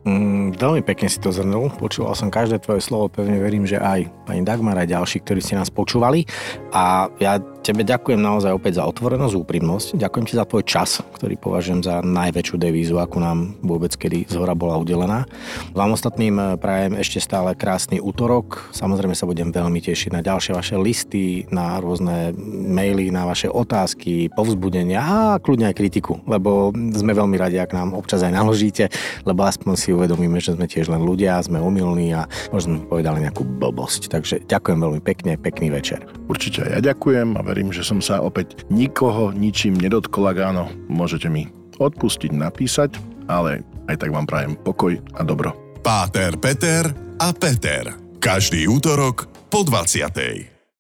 Mm, 0.02 0.58
veľmi 0.58 0.82
pekne 0.82 1.06
si 1.06 1.22
to 1.22 1.30
zhrnul. 1.30 1.70
Počúval 1.78 2.18
som 2.18 2.34
každé 2.34 2.66
tvoje 2.66 2.82
slovo, 2.82 3.14
pevne 3.14 3.38
verím, 3.38 3.70
že 3.70 3.78
aj 3.78 4.10
pani 4.26 4.42
Dagmar, 4.42 4.74
aj 4.82 4.90
ďalší, 4.90 5.22
ktorí 5.22 5.46
ste 5.46 5.54
nás 5.54 5.70
počúvali. 5.70 6.26
A 6.74 7.06
ja 7.22 7.38
tebe 7.62 7.86
ďakujem 7.86 8.18
naozaj 8.18 8.58
opäť 8.58 8.82
za 8.82 8.90
otvorenosť, 8.90 9.38
úprimnosť. 9.38 9.88
Ďakujem 10.02 10.26
ti 10.26 10.34
za 10.34 10.46
tvoj 10.50 10.64
čas, 10.66 11.06
ktorý 11.14 11.38
považujem 11.38 11.86
za 11.86 12.02
najväčšiu 12.02 12.58
devízu, 12.58 12.98
akú 12.98 13.22
nám 13.22 13.54
vôbec 13.62 13.94
kedy 13.94 14.26
z 14.26 14.36
hora 14.36 14.58
bola 14.58 14.82
udelená. 14.82 15.30
Vám 15.78 15.94
ostatným 15.94 16.36
eh, 16.42 16.46
prajem 16.58 16.98
ešte 16.98 17.22
stále 17.22 17.54
krásny 17.54 18.02
útorok. 18.02 18.74
Samozrejme 18.74 19.14
sa 19.14 19.30
budem 19.30 19.54
veľmi 19.54 19.78
tešiť 19.78 20.10
na 20.10 20.26
ďalšie 20.26 20.58
vaše 20.58 20.76
listy, 20.82 21.46
na 21.54 21.78
rôzne 21.78 22.34
maily, 22.50 23.14
na 23.14 23.30
vaše 23.30 23.46
otázky, 23.46 24.34
povzbudenia 24.34 25.00
a 25.02 25.38
kľudne 25.38 25.70
aj 25.70 25.78
kritiku, 25.78 26.18
lebo 26.26 26.74
sme 26.74 27.14
veľmi 27.14 27.38
radi, 27.38 27.62
ak 27.62 27.78
nám 27.78 27.94
občas 27.94 28.26
aj 28.26 28.34
naložíte, 28.34 28.90
lebo 29.22 29.46
aspoň 29.46 29.78
si 29.78 29.94
uvedomíme, 29.94 30.42
že 30.42 30.58
sme 30.58 30.66
tiež 30.66 30.90
len 30.90 31.06
ľudia, 31.06 31.38
sme 31.46 31.62
umilní 31.62 32.10
a 32.18 32.26
možno 32.50 32.82
sme 32.82 32.90
povedali 32.90 33.22
nejakú 33.30 33.46
blbosť. 33.46 34.10
Takže 34.10 34.36
ďakujem 34.50 34.80
veľmi 34.82 35.02
pekne, 35.06 35.38
pekný 35.38 35.70
večer. 35.70 36.02
Určite 36.26 36.66
ja 36.66 36.82
ďakujem 36.82 37.38
a 37.38 37.51
verím, 37.52 37.76
že 37.76 37.84
som 37.84 38.00
sa 38.00 38.24
opäť 38.24 38.64
nikoho 38.72 39.36
ničím 39.36 39.76
nedotkol, 39.76 40.32
áno, 40.40 40.72
môžete 40.88 41.28
mi 41.28 41.52
odpustiť, 41.76 42.32
napísať, 42.32 42.96
ale 43.28 43.68
aj 43.92 44.00
tak 44.00 44.16
vám 44.16 44.24
prajem 44.24 44.56
pokoj 44.56 44.96
a 45.20 45.22
dobro. 45.28 45.52
Páter, 45.84 46.40
Peter 46.40 46.88
a 47.20 47.36
Peter. 47.36 47.92
Každý 48.24 48.72
útorok 48.72 49.28
po 49.52 49.68
20. 49.68 50.51